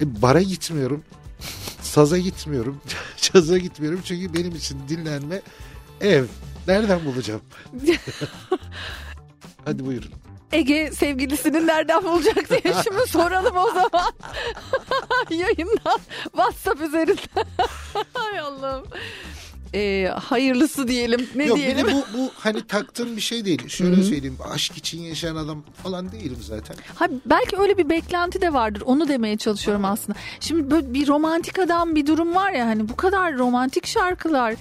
[0.00, 1.04] E, bara gitmiyorum.
[1.82, 2.80] Saza gitmiyorum.
[3.20, 4.00] Caza gitmiyorum.
[4.04, 5.42] Çünkü benim için dinlenme
[6.00, 6.24] ev.
[6.68, 7.40] Nereden bulacağım?
[9.64, 10.10] Hadi buyurun.
[10.52, 14.12] Ege sevgilisini nereden bulacak diye şimdi soralım o zaman.
[15.30, 17.46] Yayından WhatsApp üzerinden.
[18.14, 18.84] Hay Allah'ım.
[19.74, 21.28] Ee, hayırlısı diyelim.
[21.34, 21.86] Ne Yok diyelim?
[21.92, 23.68] bu, bu hani taktığım bir şey değil.
[23.68, 24.04] Şöyle Hı hı.
[24.04, 24.38] söyleyeyim.
[24.54, 26.76] Aşk için yaşayan adam falan değilim zaten.
[26.94, 28.82] Ha, belki öyle bir beklenti de vardır.
[28.86, 30.18] Onu demeye çalışıyorum aslında.
[30.40, 34.54] Şimdi böyle bir romantik adam bir durum var ya hani bu kadar romantik şarkılar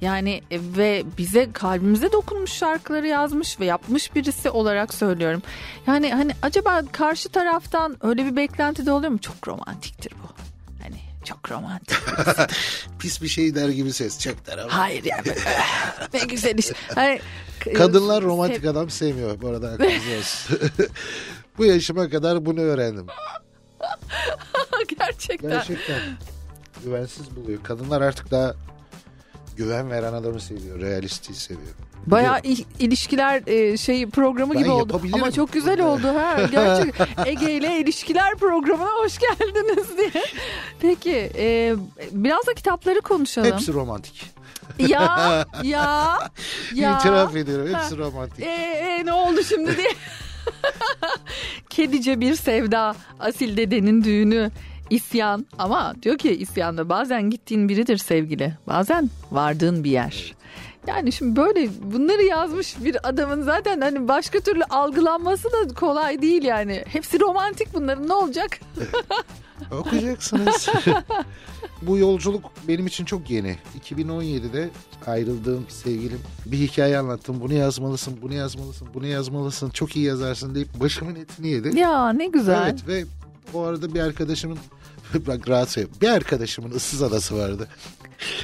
[0.00, 5.42] yani e, ve bize kalbimize dokunmuş şarkıları yazmış ve yapmış birisi olarak söylüyorum.
[5.86, 9.18] Yani hani acaba karşı taraftan öyle bir beklenti de oluyor mu?
[9.18, 10.47] Çok romantiktir bu.
[11.28, 11.96] Çok romantik.
[12.98, 14.18] Pis bir şey der gibi ses.
[14.20, 14.78] Çok der ama.
[14.78, 15.22] Hayır yani
[16.14, 16.66] ne güzel iş.
[17.60, 20.58] K- Kadınlar romantik sev- adam sevmiyor bu arada aklınız olsun.
[21.58, 23.06] bu yaşıma kadar bunu öğrendim.
[24.98, 25.50] Gerçekten.
[25.50, 26.00] Gerçekten
[26.84, 27.62] güvensiz buluyor.
[27.62, 28.54] Kadınlar artık daha
[29.56, 30.80] güven veren adamı seviyor.
[30.80, 31.74] Realisti seviyor.
[32.06, 34.92] Bayağı il- ilişkiler e, şey programı Ben gibi oldu.
[34.92, 35.22] yapabilirim.
[35.22, 36.36] Ama çok güzel oldu ha.
[36.52, 36.94] Gerçek
[37.26, 40.24] Ege ile ilişkiler programına hoş geldiniz diye.
[40.80, 41.74] Peki e,
[42.12, 43.52] biraz da kitapları konuşalım.
[43.52, 44.30] Hepsi romantik.
[44.78, 46.18] Ya ya
[46.74, 46.98] ya.
[46.98, 48.44] İtiraf ediyorum hepsi romantik.
[48.46, 49.90] E, e, ne oldu şimdi diye.
[51.70, 54.50] Kedice bir sevda, Asil dedenin düğünü,
[54.90, 55.46] isyan.
[55.58, 58.54] Ama diyor ki isyanda bazen gittiğin biridir sevgili.
[58.66, 60.34] Bazen vardığın bir yer.
[60.86, 66.42] Yani şimdi böyle bunları yazmış bir adamın zaten hani başka türlü algılanması da kolay değil
[66.42, 66.84] yani.
[66.86, 68.60] Hepsi romantik bunların ne olacak?
[69.72, 70.68] Okuyacaksınız.
[71.82, 73.56] Bu yolculuk benim için çok yeni.
[73.90, 74.70] 2017'de
[75.06, 77.40] ayrıldığım sevgilim bir hikaye anlattım.
[77.40, 79.70] Bunu yazmalısın, bunu yazmalısın, bunu yazmalısın.
[79.70, 81.78] Çok iyi yazarsın deyip başımın etini yedi.
[81.78, 82.62] Ya ne güzel.
[82.68, 83.04] Evet ve
[83.54, 84.58] o arada bir arkadaşımın
[85.26, 85.96] bak rahat söyleyeyim.
[86.00, 87.68] Bir arkadaşımın ıssız adası vardı.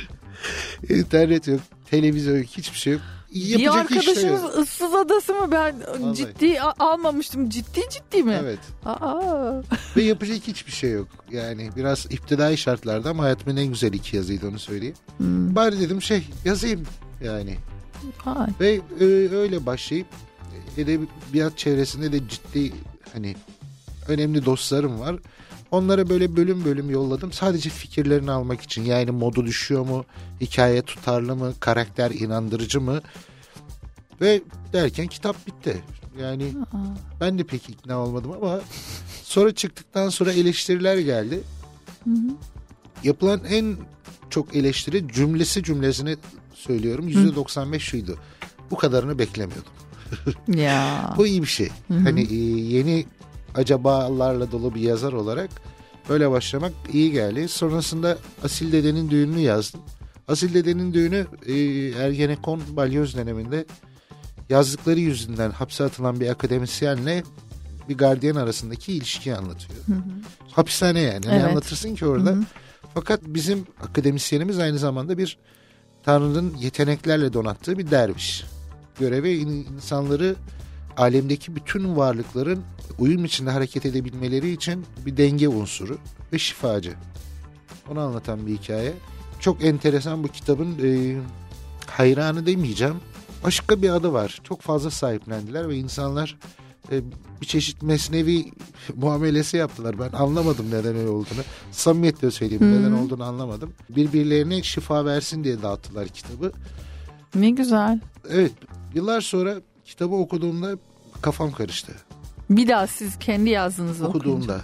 [0.88, 1.60] İnternet yok,
[2.00, 3.02] televizyon hiçbir şey yok.
[3.34, 4.58] bir Yapacak iş de arkadaşımız yok.
[4.58, 6.16] ıssız adası mı ben Vallahi.
[6.16, 7.48] ciddi a- almamıştım.
[7.48, 8.38] Ciddi ciddi mi?
[8.42, 8.58] Evet.
[8.84, 9.52] Aa.
[9.96, 11.08] Ve yapacak hiçbir şey yok.
[11.32, 14.96] Yani biraz iptidai şartlarda ama hayatımın en güzel iki yazıydı onu söyleyeyim.
[15.16, 15.54] Hmm.
[15.54, 16.82] Bari dedim şey yazayım
[17.24, 17.56] yani.
[18.26, 18.46] Ay.
[18.60, 19.04] Ve e,
[19.36, 20.06] öyle başlayıp
[20.76, 22.72] edebiyat çevresinde de ciddi
[23.12, 23.36] hani
[24.08, 25.16] önemli dostlarım var.
[25.74, 27.32] Onlara böyle bölüm bölüm yolladım.
[27.32, 28.84] Sadece fikirlerini almak için.
[28.84, 30.04] Yani modu düşüyor mu?
[30.40, 31.52] Hikaye tutarlı mı?
[31.60, 33.00] Karakter inandırıcı mı?
[34.20, 34.42] Ve
[34.72, 35.82] derken kitap bitti.
[36.20, 36.52] Yani
[37.20, 38.60] ben de pek ikna olmadım ama
[39.22, 41.40] sonra çıktıktan sonra eleştiriler geldi.
[43.04, 43.76] Yapılan en
[44.30, 46.16] çok eleştiri cümlesi cümlesini
[46.54, 47.08] söylüyorum.
[47.08, 48.18] %95 şuydu.
[48.70, 49.72] Bu kadarını beklemiyordum.
[50.48, 51.14] Ya.
[51.16, 51.68] Bu iyi bir şey.
[51.88, 51.98] Hı hı.
[51.98, 52.34] Hani e,
[52.76, 53.06] yeni
[53.54, 55.50] acabalarla dolu bir yazar olarak
[56.08, 57.48] böyle başlamak iyi geldi.
[57.48, 59.80] Sonrasında Asil Dede'nin düğününü yazdım.
[60.28, 61.54] Asil Dede'nin düğünü e,
[62.04, 63.64] Ergenekon balyoz döneminde
[64.50, 67.22] yazdıkları yüzünden hapse atılan bir akademisyenle
[67.88, 69.78] bir gardiyan arasındaki ilişkiyi anlatıyor.
[69.86, 69.98] Hı hı.
[70.50, 71.26] Hapishane yani.
[71.26, 71.44] Ne Evet.
[71.44, 72.30] anlatırsın ki orada?
[72.30, 72.44] Hı hı.
[72.94, 75.38] Fakat bizim akademisyenimiz aynı zamanda bir
[76.02, 78.44] Tanrı'nın yeteneklerle donattığı bir derviş.
[79.00, 80.36] Görevi in- insanları
[80.96, 82.62] alemdeki bütün varlıkların
[82.98, 85.98] uyum içinde hareket edebilmeleri için bir denge unsuru
[86.32, 86.94] ve şifacı.
[87.90, 88.92] Onu anlatan bir hikaye.
[89.40, 91.16] Çok enteresan bu kitabın e,
[91.86, 92.96] hayranı demeyeceğim.
[93.44, 94.40] Başka bir adı var.
[94.44, 96.38] Çok fazla sahiplendiler ve insanlar
[96.92, 97.00] e,
[97.40, 98.44] bir çeşit mesnevi
[98.96, 99.98] muamelesi yaptılar.
[99.98, 101.40] Ben anlamadım neden öyle olduğunu.
[101.70, 102.80] Samimiyetle söyleyeyim Hı.
[102.80, 103.72] neden olduğunu anlamadım.
[103.88, 106.52] Birbirlerine şifa versin diye dağıttılar kitabı.
[107.34, 108.00] Ne güzel.
[108.30, 108.52] Evet
[108.94, 109.54] yıllar sonra
[109.84, 110.78] kitabı okuduğumda
[111.22, 111.92] kafam karıştı.
[112.50, 114.30] Bir daha siz kendi yazdığınızı okuyunca.
[114.30, 114.60] Okuduğumda.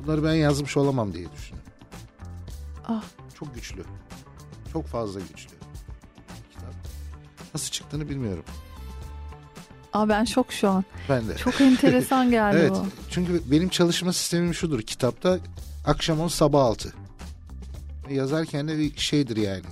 [0.00, 1.62] Bunları ben yazmış olamam diye düşündüm.
[2.88, 3.02] Ah.
[3.38, 3.84] Çok güçlü.
[4.72, 5.54] Çok fazla güçlü.
[6.52, 6.74] Kitap.
[7.54, 8.44] Nasıl çıktığını bilmiyorum.
[9.92, 10.84] Aa ben şok şu an.
[11.08, 11.36] Ben de.
[11.36, 12.70] Çok enteresan geldi evet.
[12.70, 12.86] bu.
[13.10, 14.82] Çünkü benim çalışma sistemim şudur.
[14.82, 15.38] Kitapta
[15.86, 16.92] akşam 10 sabah 6.
[18.10, 19.62] Yazarken de bir şeydir yani.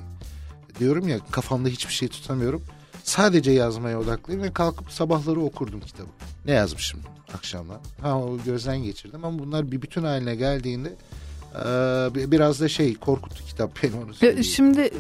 [0.78, 2.62] Diyorum ya kafamda hiçbir şey tutamıyorum.
[3.04, 6.08] Sadece yazmaya odaklıyım ve kalkıp sabahları okurdum kitabı.
[6.46, 7.00] Ne yazmışım
[7.34, 7.78] akşamdan.
[8.02, 10.92] Ha o gözden geçirdim ama bunlar bir bütün haline geldiğinde
[12.14, 14.44] bi- biraz da şey korkuttu kitap beni onu söyleyeyim.
[14.44, 14.90] Şimdi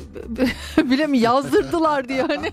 [0.90, 2.46] bile mi yazdırdılar diye hani.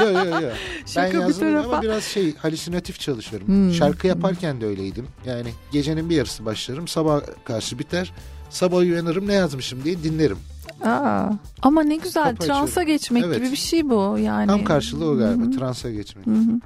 [0.00, 0.52] Yok yok yok.
[0.96, 1.68] Ben bir yazdım tarafa.
[1.68, 3.48] ama biraz şey halüsinatif çalışıyorum.
[3.48, 3.72] Hmm.
[3.72, 5.06] Şarkı yaparken de öyleydim.
[5.26, 8.12] Yani gecenin bir yarısı başlarım sabah karşı biter.
[8.50, 10.38] Sabah uyanırım ne yazmışım diye dinlerim.
[10.84, 11.30] Aa,
[11.62, 12.86] ama ne güzel Kapı transa açıyorum.
[12.92, 13.36] geçmek Evet.
[13.36, 14.46] gibi bir şey bu yani.
[14.46, 15.50] Tam karşılığı o galiba Hı hı.
[15.58, 16.26] transa geçmek.
[16.26, 16.60] Hı hı.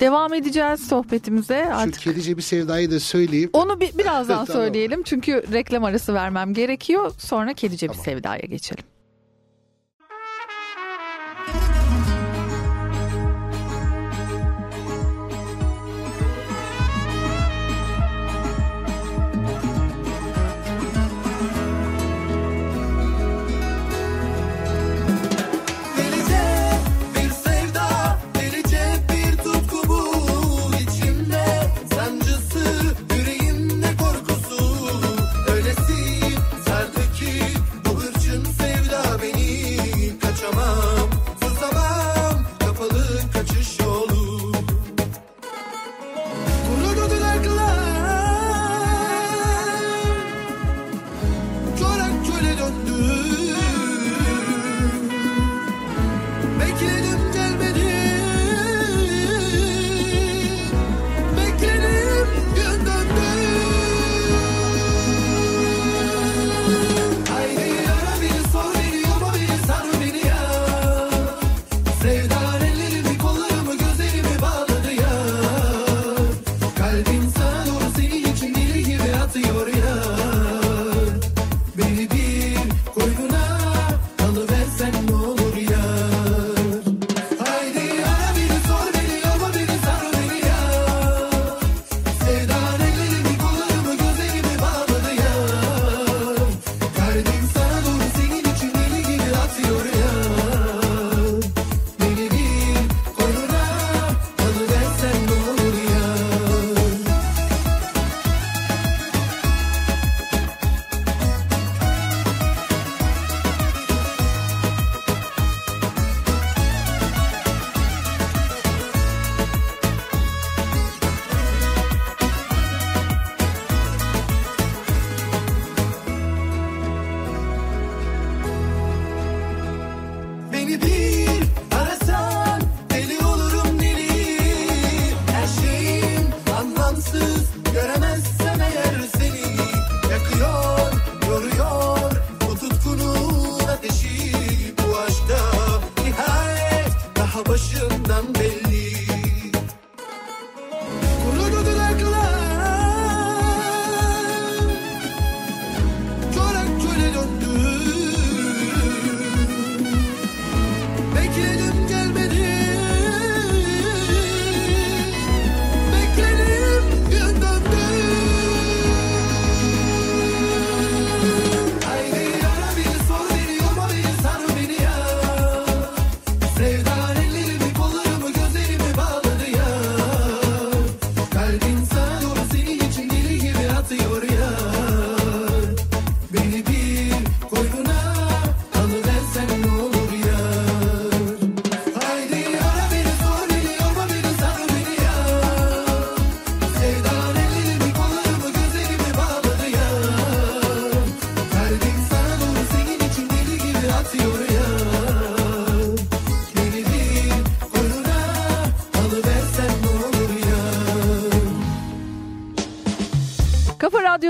[0.00, 2.00] Devam edeceğiz sohbetimize Şu artık.
[2.00, 3.50] kedice bir sevdayı da söyleyeyim.
[3.52, 4.62] Onu bir, birazdan Tamam.
[4.64, 7.12] söyleyelim çünkü reklam arası vermem gerekiyor.
[7.18, 8.84] Sonra kedice bir sevdaya geçelim.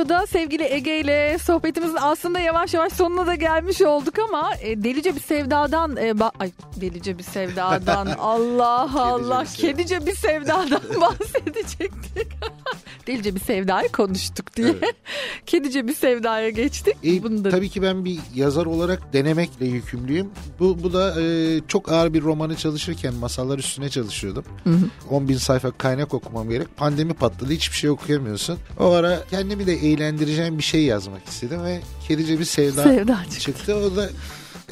[0.04, 5.14] Radyo'da sevgili Ege ile sohbetimizin aslında yavaş yavaş sonuna da gelmiş olduk ama e, delice
[5.16, 6.50] bir sevdadan e, ba- ay
[6.80, 12.26] delice bir sevdadan Allah Allah kedice bir sevdadan bahsedecektik.
[13.06, 14.74] delice bir sevdayı konuştuk diye.
[15.46, 16.96] Kedice bir sevdaya geçtik.
[17.04, 20.30] E, Bunu da Tabii ki ben bir yazar olarak denemekle yükümlüyüm.
[20.60, 24.44] Bu, bu da e, çok ağır bir romanı çalışırken masallar üstüne çalışıyordum.
[24.64, 24.88] Hı hı.
[25.10, 26.76] 10 bin sayfa kaynak okumam gerek.
[26.76, 28.58] Pandemi patladı hiçbir şey okuyamıyorsun.
[28.78, 33.40] O ara kendimi de eğlendireceğim bir şey yazmak istedim ve kedice bir sevda, Sevda çıktı.
[33.40, 33.74] çıktı.
[33.74, 34.10] O da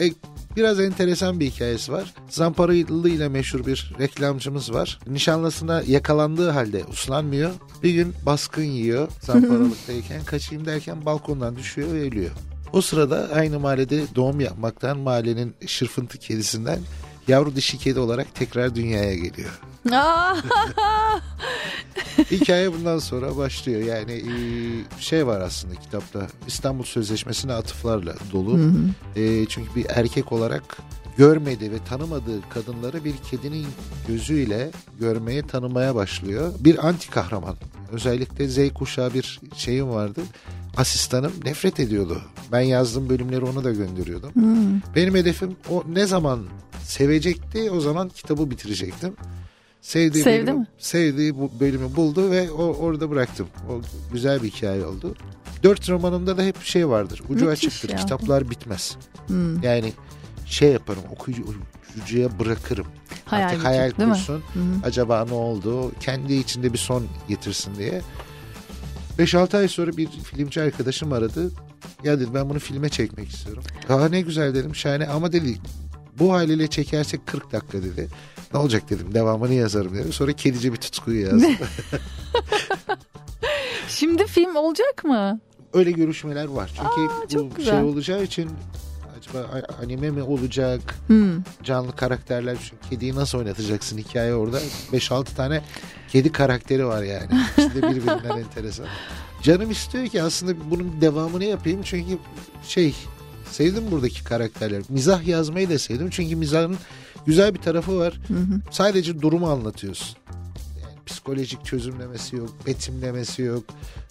[0.01, 0.11] e,
[0.57, 2.15] biraz enteresan bir hikayesi var.
[2.29, 4.99] Zamparalı ile meşhur bir reklamcımız var.
[5.07, 7.51] Nişanlısına yakalandığı halde uslanmıyor.
[7.83, 10.25] Bir gün baskın yiyor zamparalıktayken.
[10.25, 12.31] Kaçayım derken balkondan düşüyor ve ölüyor.
[12.73, 16.79] O sırada aynı mahallede doğum yapmaktan mahallenin şırfıntı kedisinden
[17.29, 19.61] yavru dişi kedi olarak tekrar dünyaya geliyor.
[22.31, 23.81] Hikaye bundan sonra başlıyor.
[23.81, 24.33] Yani e,
[25.01, 28.59] şey var aslında kitapta İstanbul Sözleşmesi'ne atıflarla dolu.
[28.59, 29.21] Hı hı.
[29.21, 30.79] E, çünkü bir erkek olarak
[31.17, 33.67] görmediği ve tanımadığı kadınları bir kedinin
[34.09, 34.71] gözüyle
[35.01, 36.53] görmeye tanımaya başlıyor.
[36.59, 37.57] Bir anti kahraman.
[37.93, 40.21] Özellikle Z kuşağı bir şeyim vardı.
[40.77, 42.23] Asistanım nefret ediyordu.
[42.53, 44.35] Ben yazdığım bölümleri ona da gönderiyordum.
[44.35, 44.81] Hmm.
[44.97, 46.41] Benim hedefim o ne zaman
[46.85, 49.15] sevecekti o zaman kitabı bitirecektim.
[49.83, 50.67] Sevdiği Sevdi bölümü, mi?
[50.79, 53.47] Sevdiği bu bölümü buldu ve o orada bıraktım.
[53.71, 53.81] O
[54.13, 55.15] güzel bir hikaye oldu.
[55.63, 57.23] Dört romanımda da hep şey vardır.
[57.29, 57.89] Ucu Müthiş açıktır.
[57.89, 57.97] ya.
[57.97, 58.97] Kitaplar bitmez.
[59.27, 59.63] Hmm.
[59.63, 59.93] Yani
[60.47, 61.45] şey yaparım okuyucu,
[61.91, 62.87] okuyucuya bırakırım.
[63.25, 64.37] Hayal Artık hayal kursun.
[64.39, 64.61] Hı.
[64.85, 65.93] Acaba ne oldu?
[66.01, 68.03] Kendi içinde bir son getirsin diye.
[69.19, 71.51] 5-6 ay sonra bir filmci arkadaşım aradı.
[72.05, 73.63] Ya dedi ben bunu filme çekmek istiyorum.
[73.89, 75.59] Aa ne güzel dedim şahane ama dedi
[76.19, 78.09] bu haliyle çekersek 40 dakika dedi.
[78.55, 80.13] Ne olacak dedim devamını yazarım dedim.
[80.13, 81.53] Sonra kedici bir tutkuyu yazdım.
[83.89, 85.41] Şimdi film olacak mı?
[85.73, 86.69] Öyle görüşmeler var.
[86.77, 87.73] Çünkü Aa, bu güzel.
[87.81, 88.51] şey olacağı için
[89.23, 90.81] acaba anime mi olacak?
[91.07, 91.43] Hmm.
[91.63, 94.61] Canlı karakterler çünkü kediyi nasıl oynatacaksın hikaye orada
[94.93, 95.63] 5-6 tane
[96.09, 97.31] kedi karakteri var yani.
[97.59, 98.87] De birbirinden enteresan.
[99.43, 102.19] Canım istiyor ki aslında bunun devamını yapayım çünkü
[102.69, 102.95] şey
[103.51, 104.83] sevdim buradaki karakterleri.
[104.89, 106.77] Mizah yazmayı da sevdim çünkü mizahın
[107.27, 108.21] güzel bir tarafı var.
[108.71, 110.17] Sadece durumu anlatıyorsun.
[111.07, 113.65] Psikolojik çözümlemesi yok, betimlemesi yok.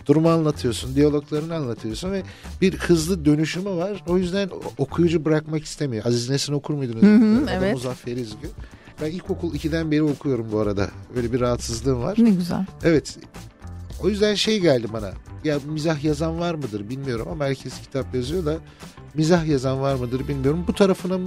[0.06, 2.24] Durumu anlatıyorsun, diyaloglarını anlatıyorsun ve
[2.62, 4.04] bir hızlı dönüşümü var.
[4.08, 6.06] O yüzden okuyucu bırakmak istemiyor.
[6.06, 7.02] Aziz Nesin okur muydunuz?
[7.04, 7.74] Hı hı, Ya da evet.
[7.74, 8.48] Muzaffer İzgü.
[9.02, 10.90] Ben ilkokul 2'den beri okuyorum bu arada.
[11.16, 12.16] Öyle bir rahatsızlığım var.
[12.18, 12.66] Ne güzel.
[12.84, 13.18] Evet.
[14.04, 15.12] O yüzden şey geldi bana.
[15.44, 18.58] Ya mizah yazan var mıdır bilmiyorum ama herkes kitap yazıyor da
[19.14, 20.64] mizah yazan var mıdır bilmiyorum.
[20.68, 21.20] Bu tarafını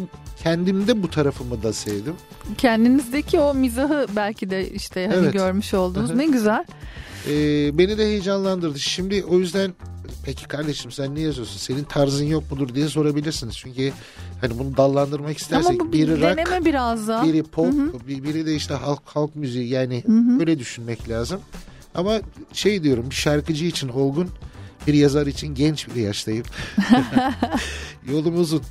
[0.42, 2.14] kendimde bu tarafımı da sevdim.
[2.58, 5.32] Kendinizdeki o mizahı belki de işte hani Evet.
[5.32, 6.10] görmüş oldunuz.
[6.10, 6.64] Ne güzel.
[7.28, 8.78] Ee, beni de heyecanlandırdı.
[8.78, 9.72] Şimdi o yüzden
[10.24, 11.58] peki kardeşim sen ne yazıyorsun?
[11.58, 13.56] Senin tarzın yok mudur diye sorabilirsiniz.
[13.56, 13.92] Çünkü
[14.40, 17.22] hani bunu dallandırmak istersek Ama bu bir biri rock, biraz da.
[17.24, 17.92] biri pop, Hı hı.
[18.08, 20.40] bir- biri de işte halk halk müziği yani Hı hı.
[20.40, 21.40] öyle düşünmek lazım.
[21.94, 22.20] Ama
[22.52, 24.28] şey diyorum bir şarkıcı için olgun,
[24.86, 26.44] bir yazar için genç bir yaştayım.
[28.08, 28.62] Yolum uzun.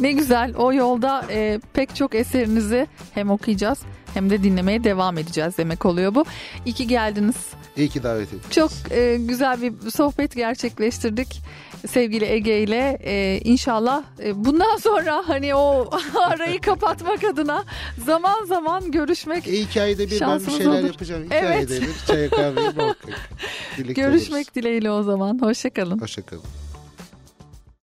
[0.00, 0.54] Ne güzel.
[0.56, 3.78] O yolda e, pek çok eserinizi hem okuyacağız
[4.14, 6.24] hem de dinlemeye devam edeceğiz demek oluyor bu.
[6.66, 7.36] İyi ki geldiniz.
[7.76, 8.50] İyi ki davet ettin.
[8.50, 11.42] Çok e, güzel bir sohbet gerçekleştirdik
[11.86, 12.98] sevgili Ege ile.
[13.04, 15.90] E, inşallah e, bundan sonra hani o
[16.26, 17.64] arayı kapatmak adına
[18.06, 20.86] zaman zaman görüşmek E, hikayede bir ben bir şeyler olur.
[20.86, 21.24] yapacağım.
[21.24, 21.82] Hikayede Evet.
[21.82, 23.20] bir çay kahveyi muhakkak.
[23.78, 24.54] Birlikte Görüşmek oluruz.
[24.54, 25.38] dileğiyle o zaman.
[25.42, 25.98] Hoşçakalın.
[25.98, 26.42] Hoşçakalın.